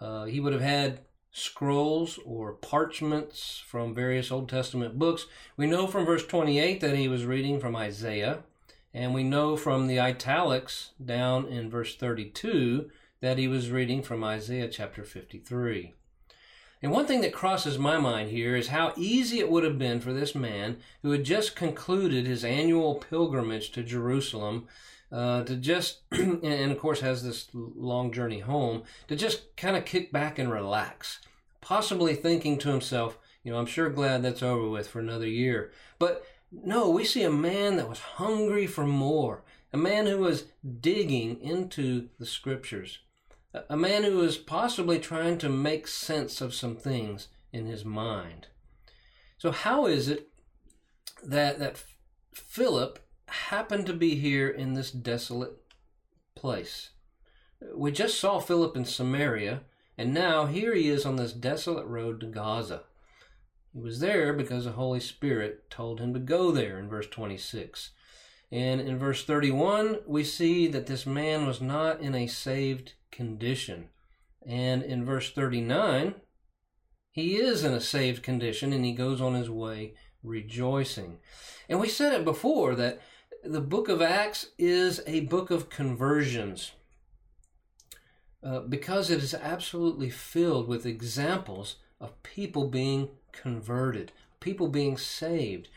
Uh, 0.00 0.26
he 0.26 0.38
would 0.38 0.52
have 0.52 0.62
had 0.62 1.00
scrolls 1.32 2.20
or 2.24 2.52
parchments 2.52 3.60
from 3.66 3.96
various 3.96 4.30
Old 4.30 4.48
Testament 4.48 4.96
books. 4.96 5.26
We 5.56 5.66
know 5.66 5.88
from 5.88 6.06
verse 6.06 6.24
28 6.24 6.80
that 6.80 6.94
he 6.94 7.08
was 7.08 7.24
reading 7.24 7.58
from 7.58 7.74
Isaiah, 7.74 8.44
and 8.92 9.14
we 9.14 9.22
know 9.22 9.56
from 9.56 9.86
the 9.86 10.00
italics 10.00 10.90
down 11.04 11.46
in 11.46 11.70
verse 11.70 11.96
32 11.96 12.90
that 13.20 13.38
he 13.38 13.46
was 13.46 13.70
reading 13.70 14.02
from 14.02 14.24
Isaiah 14.24 14.68
chapter 14.68 15.04
53. 15.04 15.94
And 16.82 16.92
one 16.92 17.06
thing 17.06 17.20
that 17.20 17.34
crosses 17.34 17.78
my 17.78 17.98
mind 17.98 18.30
here 18.30 18.56
is 18.56 18.68
how 18.68 18.94
easy 18.96 19.38
it 19.38 19.50
would 19.50 19.64
have 19.64 19.78
been 19.78 20.00
for 20.00 20.12
this 20.12 20.34
man 20.34 20.78
who 21.02 21.10
had 21.10 21.24
just 21.24 21.54
concluded 21.54 22.26
his 22.26 22.44
annual 22.44 22.94
pilgrimage 22.94 23.70
to 23.72 23.82
Jerusalem 23.82 24.66
uh, 25.12 25.44
to 25.44 25.56
just, 25.56 26.00
and 26.12 26.72
of 26.72 26.78
course 26.78 27.00
has 27.00 27.22
this 27.22 27.48
long 27.52 28.12
journey 28.12 28.40
home, 28.40 28.84
to 29.08 29.16
just 29.16 29.54
kind 29.56 29.76
of 29.76 29.84
kick 29.84 30.10
back 30.10 30.38
and 30.38 30.50
relax, 30.50 31.20
possibly 31.60 32.14
thinking 32.14 32.56
to 32.58 32.70
himself, 32.70 33.18
you 33.42 33.52
know, 33.52 33.58
I'm 33.58 33.66
sure 33.66 33.90
glad 33.90 34.22
that's 34.22 34.42
over 34.42 34.68
with 34.68 34.88
for 34.88 35.00
another 35.00 35.28
year. 35.28 35.72
But 35.98 36.24
no, 36.52 36.90
we 36.90 37.04
see 37.04 37.22
a 37.22 37.30
man 37.30 37.76
that 37.76 37.88
was 37.88 37.98
hungry 38.00 38.66
for 38.66 38.86
more, 38.86 39.44
a 39.72 39.76
man 39.76 40.06
who 40.06 40.18
was 40.18 40.46
digging 40.80 41.40
into 41.40 42.08
the 42.18 42.26
scriptures, 42.26 42.98
a 43.68 43.76
man 43.76 44.04
who 44.04 44.16
was 44.16 44.36
possibly 44.36 44.98
trying 44.98 45.38
to 45.38 45.48
make 45.48 45.86
sense 45.86 46.40
of 46.40 46.54
some 46.54 46.76
things 46.76 47.28
in 47.52 47.66
his 47.66 47.84
mind. 47.84 48.48
So, 49.38 49.52
how 49.52 49.86
is 49.86 50.08
it 50.08 50.28
that, 51.22 51.58
that 51.58 51.82
Philip 52.32 52.98
happened 53.30 53.86
to 53.86 53.92
be 53.92 54.16
here 54.16 54.48
in 54.48 54.74
this 54.74 54.90
desolate 54.90 55.56
place. 56.34 56.90
We 57.74 57.92
just 57.92 58.18
saw 58.18 58.38
Philip 58.38 58.76
in 58.76 58.84
Samaria, 58.84 59.62
and 59.98 60.14
now 60.14 60.46
here 60.46 60.74
he 60.74 60.88
is 60.88 61.04
on 61.04 61.16
this 61.16 61.32
desolate 61.32 61.86
road 61.86 62.20
to 62.20 62.26
Gaza. 62.26 62.84
He 63.72 63.80
was 63.80 64.00
there 64.00 64.32
because 64.32 64.64
the 64.64 64.72
Holy 64.72 65.00
Spirit 65.00 65.70
told 65.70 66.00
him 66.00 66.12
to 66.14 66.20
go 66.20 66.50
there 66.50 66.78
in 66.78 66.88
verse 66.88 67.06
26. 67.06 67.90
And 68.50 68.80
in 68.80 68.98
verse 68.98 69.24
31, 69.24 70.00
we 70.06 70.24
see 70.24 70.66
that 70.68 70.86
this 70.86 71.06
man 71.06 71.46
was 71.46 71.60
not 71.60 72.00
in 72.00 72.14
a 72.14 72.26
saved 72.26 72.94
condition. 73.12 73.90
And 74.44 74.82
in 74.82 75.04
verse 75.04 75.30
39, 75.30 76.16
he 77.12 77.36
is 77.36 77.62
in 77.62 77.72
a 77.72 77.80
saved 77.80 78.22
condition 78.22 78.72
and 78.72 78.84
he 78.84 78.92
goes 78.92 79.20
on 79.20 79.34
his 79.34 79.50
way 79.50 79.94
rejoicing. 80.22 81.18
And 81.68 81.78
we 81.78 81.88
said 81.88 82.12
it 82.12 82.24
before 82.24 82.74
that 82.74 83.00
the 83.44 83.60
book 83.60 83.88
of 83.88 84.02
Acts 84.02 84.46
is 84.58 85.00
a 85.06 85.20
book 85.20 85.50
of 85.50 85.70
conversions 85.70 86.72
uh, 88.42 88.60
because 88.60 89.10
it 89.10 89.22
is 89.22 89.34
absolutely 89.34 90.10
filled 90.10 90.66
with 90.66 90.86
examples 90.86 91.76
of 92.00 92.22
people 92.22 92.66
being 92.68 93.08
converted, 93.32 94.12
people 94.40 94.68
being 94.68 94.96
saved. 94.96 95.68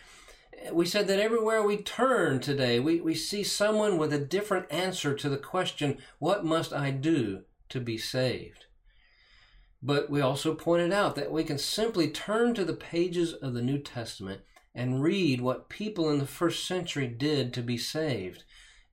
We 0.71 0.85
said 0.85 1.07
that 1.07 1.19
everywhere 1.19 1.61
we 1.61 1.77
turn 1.77 2.39
today, 2.39 2.79
we, 2.79 3.01
we 3.01 3.15
see 3.15 3.43
someone 3.43 3.97
with 3.97 4.13
a 4.13 4.19
different 4.19 4.71
answer 4.71 5.13
to 5.13 5.29
the 5.29 5.37
question, 5.37 5.97
What 6.19 6.45
must 6.45 6.71
I 6.71 6.91
do 6.91 7.41
to 7.69 7.81
be 7.81 7.97
saved? 7.97 8.65
But 9.81 10.09
we 10.09 10.21
also 10.21 10.55
pointed 10.55 10.93
out 10.93 11.15
that 11.15 11.31
we 11.31 11.43
can 11.43 11.57
simply 11.57 12.07
turn 12.09 12.53
to 12.53 12.63
the 12.63 12.73
pages 12.73 13.33
of 13.33 13.53
the 13.53 13.61
New 13.61 13.79
Testament 13.79 14.41
and 14.73 15.03
read 15.03 15.41
what 15.41 15.67
people 15.67 16.09
in 16.09 16.19
the 16.19 16.25
first 16.25 16.65
century 16.65 17.07
did 17.07 17.53
to 17.53 17.61
be 17.61 17.77
saved. 17.77 18.43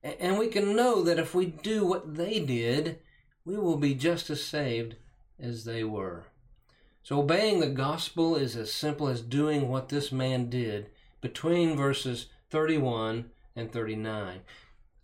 And 0.03 0.37
we 0.37 0.47
can 0.47 0.75
know 0.75 1.01
that 1.03 1.19
if 1.19 1.33
we 1.33 1.45
do 1.45 1.85
what 1.85 2.15
they 2.15 2.39
did, 2.39 2.99
we 3.45 3.55
will 3.55 3.77
be 3.77 3.95
just 3.95 4.29
as 4.29 4.43
saved 4.43 4.95
as 5.39 5.63
they 5.63 5.83
were. 5.83 6.25
So 7.03 7.19
obeying 7.19 7.59
the 7.59 7.69
gospel 7.69 8.35
is 8.35 8.55
as 8.55 8.73
simple 8.73 9.07
as 9.07 9.21
doing 9.21 9.67
what 9.69 9.89
this 9.89 10.11
man 10.11 10.49
did 10.49 10.89
between 11.19 11.75
verses 11.75 12.27
31 12.49 13.31
and 13.55 13.71
39. 13.71 14.41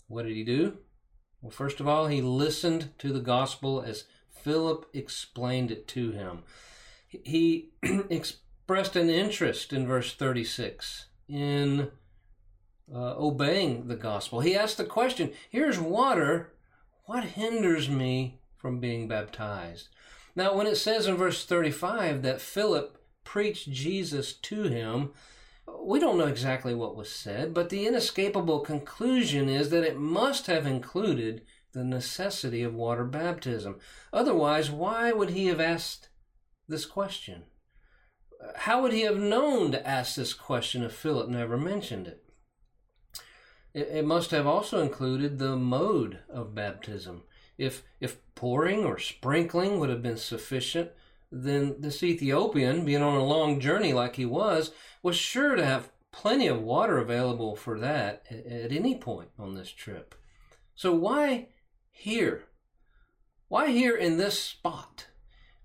What 0.07 0.25
did 0.25 0.35
he 0.35 0.43
do? 0.43 0.77
Well, 1.41 1.51
first 1.51 1.79
of 1.79 1.87
all, 1.87 2.07
he 2.07 2.21
listened 2.21 2.91
to 2.99 3.11
the 3.11 3.19
gospel 3.19 3.81
as 3.81 4.05
Philip 4.29 4.85
explained 4.93 5.71
it 5.71 5.87
to 5.89 6.11
him. 6.11 6.43
He 7.07 7.71
expressed 8.09 8.95
an 8.95 9.09
interest 9.09 9.73
in 9.73 9.87
verse 9.87 10.13
36 10.13 11.05
in 11.27 11.91
uh, 12.93 13.15
obeying 13.17 13.87
the 13.87 13.95
gospel. 13.95 14.39
He 14.39 14.55
asked 14.55 14.77
the 14.77 14.85
question 14.85 15.31
here's 15.49 15.79
water, 15.79 16.53
what 17.05 17.23
hinders 17.23 17.89
me 17.89 18.39
from 18.55 18.79
being 18.79 19.07
baptized? 19.07 19.89
Now, 20.37 20.55
when 20.55 20.67
it 20.67 20.75
says 20.75 21.07
in 21.07 21.15
verse 21.15 21.43
35 21.43 22.21
that 22.21 22.39
Philip 22.39 23.01
preached 23.23 23.71
Jesus 23.71 24.33
to 24.33 24.65
him, 24.65 25.13
we 25.83 25.99
don't 25.99 26.19
know 26.19 26.27
exactly 26.27 26.75
what 26.75 26.95
was 26.95 27.11
said, 27.11 27.55
but 27.55 27.69
the 27.69 27.87
inescapable 27.87 28.59
conclusion 28.59 29.49
is 29.49 29.71
that 29.71 29.83
it 29.83 29.97
must 29.97 30.45
have 30.45 30.67
included 30.67 31.41
the 31.73 31.83
necessity 31.83 32.61
of 32.61 32.75
water 32.75 33.03
baptism. 33.03 33.79
Otherwise, 34.13 34.69
why 34.69 35.11
would 35.11 35.31
he 35.31 35.47
have 35.47 35.59
asked 35.59 36.09
this 36.67 36.85
question? 36.85 37.45
how 38.55 38.83
would 38.83 38.93
he 38.93 39.01
have 39.01 39.17
known 39.17 39.71
to 39.71 39.87
ask 39.87 40.15
this 40.15 40.33
question 40.33 40.83
if 40.83 40.93
Philip 40.93 41.27
never 41.27 41.57
mentioned 41.57 42.07
it? 42.07 42.23
It, 43.73 44.05
must 44.05 44.29
have 44.29 44.45
also 44.45 44.79
included 44.79 45.39
the 45.39 45.55
mode 45.55 46.19
of 46.29 46.53
baptism. 46.53 47.23
If, 47.57 47.83
if 47.99 48.17
pouring 48.35 48.85
or 48.85 48.99
sprinkling 48.99 49.79
would 49.79 49.89
have 49.89 50.03
been 50.03 50.17
sufficient, 50.17 50.91
then 51.31 51.75
this 51.79 52.03
Ethiopian, 52.03 52.85
being 52.85 53.01
on 53.01 53.15
a 53.15 53.25
long 53.25 53.59
journey 53.59 53.93
like 53.93 54.15
he 54.15 54.25
was, 54.25 54.71
was 55.03 55.15
sure 55.15 55.55
to 55.55 55.65
have 55.65 55.91
plenty 56.11 56.47
of 56.47 56.61
water 56.61 56.97
available 56.97 57.55
for 57.55 57.79
that 57.79 58.23
at, 58.29 58.45
at 58.45 58.71
any 58.71 58.97
point 58.97 59.29
on 59.37 59.55
this 59.55 59.71
trip. 59.71 60.15
So 60.75 60.93
why 60.93 61.49
here? 61.91 62.43
Why 63.47 63.71
here 63.71 63.95
in 63.95 64.17
this 64.17 64.39
spot? 64.39 65.07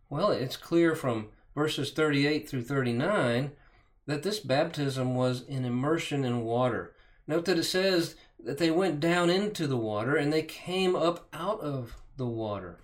Well, 0.08 0.30
it's 0.30 0.56
clear 0.56 0.94
from 0.94 1.28
verses 1.54 1.90
38 1.90 2.48
through 2.48 2.62
39 2.62 3.52
that 4.06 4.22
this 4.22 4.40
baptism 4.40 5.14
was 5.14 5.46
an 5.48 5.64
immersion 5.64 6.24
in 6.24 6.42
water. 6.42 6.94
Note 7.26 7.44
that 7.44 7.58
it 7.58 7.64
says 7.64 8.16
that 8.44 8.58
they 8.58 8.70
went 8.70 9.00
down 9.00 9.30
into 9.30 9.66
the 9.66 9.76
water 9.76 10.16
and 10.16 10.32
they 10.32 10.42
came 10.42 10.96
up 10.96 11.28
out 11.32 11.60
of 11.60 11.96
the 12.16 12.26
water. 12.26 12.80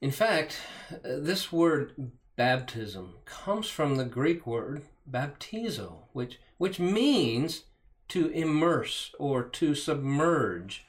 In 0.00 0.10
fact, 0.10 0.58
uh, 0.92 0.96
this 1.18 1.50
word 1.50 2.12
baptism 2.36 3.14
comes 3.24 3.68
from 3.68 3.96
the 3.96 4.04
Greek 4.04 4.46
word 4.46 4.82
baptizo, 5.10 6.04
which, 6.12 6.38
which 6.56 6.78
means 6.78 7.64
to 8.08 8.28
immerse 8.28 9.14
or 9.18 9.42
to 9.42 9.74
submerge. 9.74 10.86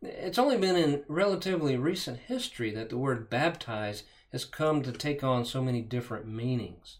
It's 0.00 0.38
only 0.38 0.58
been 0.58 0.76
in 0.76 1.02
relatively 1.08 1.76
recent 1.76 2.20
history 2.20 2.70
that 2.72 2.88
the 2.88 2.98
word 2.98 3.28
baptize 3.28 4.04
has 4.30 4.44
come 4.44 4.82
to 4.82 4.92
take 4.92 5.22
on 5.22 5.44
so 5.44 5.62
many 5.62 5.82
different 5.82 6.26
meanings. 6.26 6.98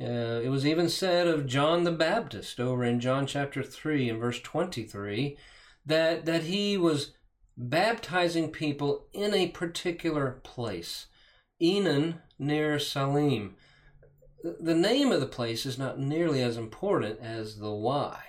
Uh, 0.00 0.40
it 0.44 0.48
was 0.48 0.64
even 0.64 0.88
said 0.88 1.26
of 1.26 1.46
John 1.46 1.82
the 1.82 1.90
Baptist 1.90 2.60
over 2.60 2.84
in 2.84 3.00
John 3.00 3.26
chapter 3.26 3.64
3 3.64 4.08
and 4.08 4.20
verse 4.20 4.40
23 4.40 5.36
that, 5.84 6.24
that 6.24 6.44
he 6.44 6.76
was 6.76 7.14
baptizing 7.56 8.50
people 8.50 9.08
in 9.12 9.34
a 9.34 9.48
particular 9.48 10.40
place, 10.44 11.06
Aenon 11.60 12.20
near 12.38 12.78
Salim. 12.78 13.56
The 14.44 14.74
name 14.74 15.10
of 15.10 15.18
the 15.18 15.26
place 15.26 15.66
is 15.66 15.78
not 15.78 15.98
nearly 15.98 16.42
as 16.42 16.56
important 16.56 17.18
as 17.18 17.58
the 17.58 17.72
why. 17.72 18.22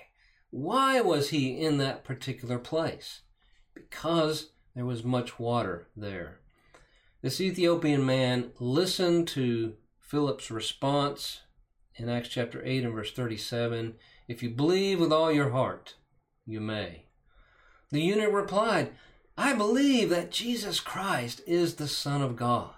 Why 0.49 1.01
was 1.01 1.29
he 1.29 1.61
in 1.61 1.77
that 1.77 2.03
particular 2.03 2.57
place? 2.57 3.21
Because 3.75 4.53
there 4.73 4.85
was 4.85 5.03
much 5.03 5.37
water 5.37 5.87
there. 5.95 6.39
This 7.21 7.39
Ethiopian 7.39 8.03
man 8.03 8.53
listened 8.59 9.27
to 9.29 9.75
Philip's 9.99 10.49
response 10.49 11.41
in 11.99 12.09
Acts 12.09 12.29
chapter 12.29 12.61
8 12.63 12.83
and 12.83 12.93
verse 12.93 13.11
37 13.11 13.95
If 14.27 14.41
you 14.41 14.49
believe 14.49 14.99
with 14.99 15.11
all 15.11 15.31
your 15.31 15.49
heart, 15.49 15.95
you 16.45 16.61
may. 16.61 17.03
The 17.91 18.01
eunuch 18.01 18.33
replied, 18.33 18.91
I 19.37 19.53
believe 19.53 20.09
that 20.09 20.31
Jesus 20.31 20.79
Christ 20.79 21.41
is 21.47 21.75
the 21.75 21.87
Son 21.87 22.21
of 22.21 22.35
God. 22.35 22.73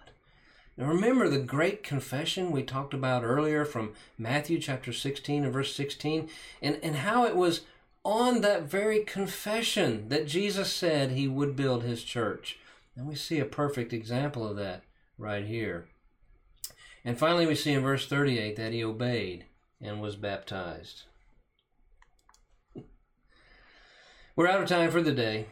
Now 0.77 0.87
remember 0.87 1.27
the 1.27 1.39
great 1.39 1.83
confession 1.83 2.51
we 2.51 2.63
talked 2.63 2.93
about 2.93 3.23
earlier 3.23 3.65
from 3.65 3.93
Matthew 4.17 4.59
chapter 4.59 4.93
16 4.93 5.43
and 5.43 5.53
verse 5.53 5.75
16, 5.75 6.29
and, 6.61 6.79
and 6.81 6.97
how 6.97 7.25
it 7.25 7.35
was 7.35 7.61
on 8.03 8.41
that 8.41 8.63
very 8.63 9.03
confession 9.03 10.09
that 10.09 10.27
Jesus 10.27 10.71
said 10.71 11.11
he 11.11 11.27
would 11.27 11.55
build 11.55 11.83
his 11.83 12.03
church. 12.03 12.57
And 12.95 13.07
we 13.07 13.15
see 13.15 13.39
a 13.39 13.45
perfect 13.45 13.93
example 13.93 14.47
of 14.47 14.55
that 14.57 14.83
right 15.17 15.45
here. 15.45 15.87
And 17.03 17.17
finally, 17.17 17.47
we 17.47 17.55
see 17.55 17.71
in 17.71 17.81
verse 17.81 18.07
38 18.07 18.55
that 18.55 18.73
he 18.73 18.83
obeyed 18.83 19.45
and 19.81 20.01
was 20.01 20.15
baptized. 20.15 21.03
We're 24.35 24.47
out 24.47 24.61
of 24.61 24.69
time 24.69 24.91
for 24.91 25.01
the 25.01 25.11
day. 25.11 25.47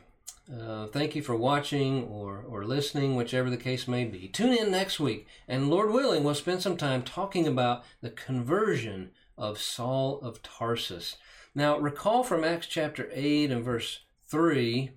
Uh, 0.51 0.87
thank 0.87 1.15
you 1.15 1.21
for 1.21 1.35
watching 1.35 2.05
or, 2.05 2.43
or 2.47 2.65
listening, 2.65 3.15
whichever 3.15 3.49
the 3.49 3.57
case 3.57 3.87
may 3.87 4.05
be. 4.05 4.27
Tune 4.27 4.53
in 4.53 4.71
next 4.71 4.99
week, 4.99 5.27
and 5.47 5.69
Lord 5.69 5.91
willing, 5.91 6.23
we'll 6.23 6.33
spend 6.33 6.61
some 6.61 6.77
time 6.77 7.03
talking 7.03 7.45
about 7.45 7.83
the 8.01 8.09
conversion 8.09 9.11
of 9.37 9.59
Saul 9.59 10.19
of 10.21 10.41
Tarsus. 10.41 11.17
Now, 11.53 11.77
recall 11.77 12.23
from 12.23 12.43
Acts 12.43 12.67
chapter 12.67 13.09
8 13.13 13.51
and 13.51 13.63
verse 13.63 14.01
3 14.27 14.91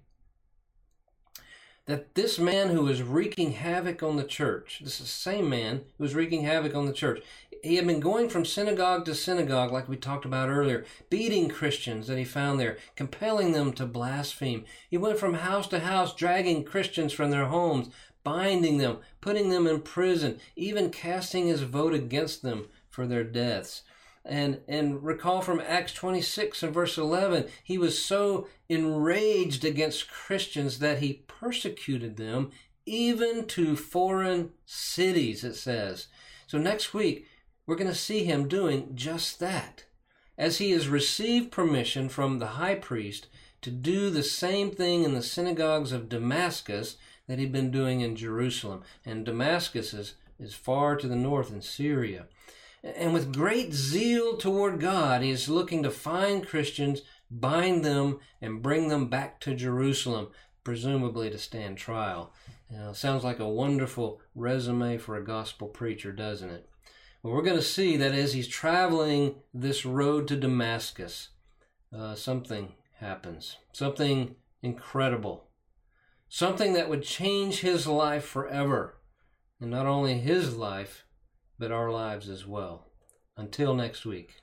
that 1.86 2.14
this 2.14 2.38
man 2.38 2.68
who 2.68 2.82
was 2.82 3.02
wreaking 3.02 3.52
havoc 3.52 4.02
on 4.02 4.16
the 4.16 4.24
church, 4.24 4.80
this 4.82 4.94
is 4.94 5.00
the 5.00 5.06
same 5.06 5.48
man 5.48 5.82
who 5.98 6.04
was 6.04 6.14
wreaking 6.14 6.44
havoc 6.44 6.74
on 6.74 6.86
the 6.86 6.92
church, 6.92 7.20
he 7.62 7.76
had 7.76 7.86
been 7.86 8.00
going 8.00 8.28
from 8.28 8.44
synagogue 8.44 9.04
to 9.04 9.14
synagogue, 9.14 9.70
like 9.72 9.88
we 9.88 9.96
talked 9.96 10.24
about 10.24 10.48
earlier, 10.48 10.84
beating 11.10 11.48
Christians 11.48 12.08
that 12.08 12.18
he 12.18 12.24
found 12.24 12.58
there, 12.58 12.76
compelling 12.96 13.52
them 13.52 13.72
to 13.74 13.86
blaspheme. 13.86 14.64
He 14.90 14.98
went 14.98 15.18
from 15.18 15.34
house 15.34 15.68
to 15.68 15.80
house, 15.80 16.14
dragging 16.14 16.64
Christians 16.64 17.12
from 17.12 17.30
their 17.30 17.46
homes, 17.46 17.88
binding 18.24 18.78
them, 18.78 18.98
putting 19.20 19.50
them 19.50 19.66
in 19.66 19.80
prison, 19.80 20.38
even 20.56 20.90
casting 20.90 21.46
his 21.46 21.62
vote 21.62 21.94
against 21.94 22.42
them 22.42 22.66
for 22.88 23.06
their 23.06 23.24
deaths. 23.24 23.82
And, 24.24 24.60
and 24.68 25.02
recall 25.02 25.40
from 25.40 25.60
Acts 25.60 25.92
26 25.94 26.62
and 26.62 26.72
verse 26.72 26.96
11, 26.96 27.46
he 27.64 27.76
was 27.76 28.02
so 28.02 28.46
enraged 28.68 29.64
against 29.64 30.10
Christians 30.10 30.78
that 30.78 31.00
he 31.00 31.24
persecuted 31.26 32.16
them 32.16 32.52
even 32.86 33.46
to 33.46 33.76
foreign 33.76 34.50
cities, 34.64 35.44
it 35.44 35.54
says. 35.54 36.08
So 36.46 36.58
next 36.58 36.94
week, 36.94 37.26
we're 37.66 37.76
going 37.76 37.90
to 37.90 37.94
see 37.94 38.24
him 38.24 38.48
doing 38.48 38.94
just 38.94 39.40
that. 39.40 39.84
As 40.36 40.58
he 40.58 40.70
has 40.72 40.88
received 40.88 41.52
permission 41.52 42.08
from 42.08 42.38
the 42.38 42.48
high 42.48 42.74
priest 42.74 43.28
to 43.60 43.70
do 43.70 44.10
the 44.10 44.22
same 44.22 44.70
thing 44.70 45.04
in 45.04 45.14
the 45.14 45.22
synagogues 45.22 45.92
of 45.92 46.08
Damascus 46.08 46.96
that 47.28 47.38
he'd 47.38 47.52
been 47.52 47.70
doing 47.70 48.00
in 48.00 48.16
Jerusalem. 48.16 48.82
And 49.04 49.24
Damascus 49.24 49.94
is, 49.94 50.14
is 50.38 50.54
far 50.54 50.96
to 50.96 51.06
the 51.06 51.16
north 51.16 51.52
in 51.52 51.62
Syria. 51.62 52.26
And 52.82 53.14
with 53.14 53.34
great 53.34 53.72
zeal 53.72 54.36
toward 54.36 54.80
God, 54.80 55.22
he 55.22 55.30
is 55.30 55.48
looking 55.48 55.82
to 55.84 55.90
find 55.90 56.46
Christians, 56.46 57.02
bind 57.30 57.84
them, 57.84 58.18
and 58.40 58.62
bring 58.62 58.88
them 58.88 59.08
back 59.08 59.40
to 59.40 59.54
Jerusalem, 59.54 60.28
presumably 60.64 61.30
to 61.30 61.38
stand 61.38 61.78
trial. 61.78 62.32
Know, 62.70 62.94
sounds 62.94 63.22
like 63.22 63.38
a 63.38 63.48
wonderful 63.48 64.20
resume 64.34 64.96
for 64.96 65.14
a 65.14 65.24
gospel 65.24 65.68
preacher, 65.68 66.10
doesn't 66.10 66.48
it? 66.48 66.68
Well, 67.22 67.34
we're 67.34 67.42
going 67.42 67.56
to 67.56 67.62
see 67.62 67.98
that 67.98 68.14
as 68.14 68.32
he's 68.32 68.48
traveling 68.48 69.36
this 69.52 69.84
road 69.84 70.26
to 70.28 70.36
Damascus, 70.36 71.28
uh, 71.96 72.14
something 72.14 72.72
happens. 72.98 73.58
Something 73.72 74.36
incredible. 74.62 75.44
Something 76.28 76.72
that 76.72 76.88
would 76.88 77.02
change 77.02 77.60
his 77.60 77.86
life 77.86 78.24
forever. 78.24 78.96
And 79.60 79.70
not 79.70 79.86
only 79.86 80.18
his 80.18 80.56
life, 80.56 81.04
but 81.62 81.70
our 81.70 81.92
lives 81.92 82.28
as 82.28 82.44
well. 82.44 82.88
Until 83.36 83.72
next 83.72 84.04
week. 84.04 84.41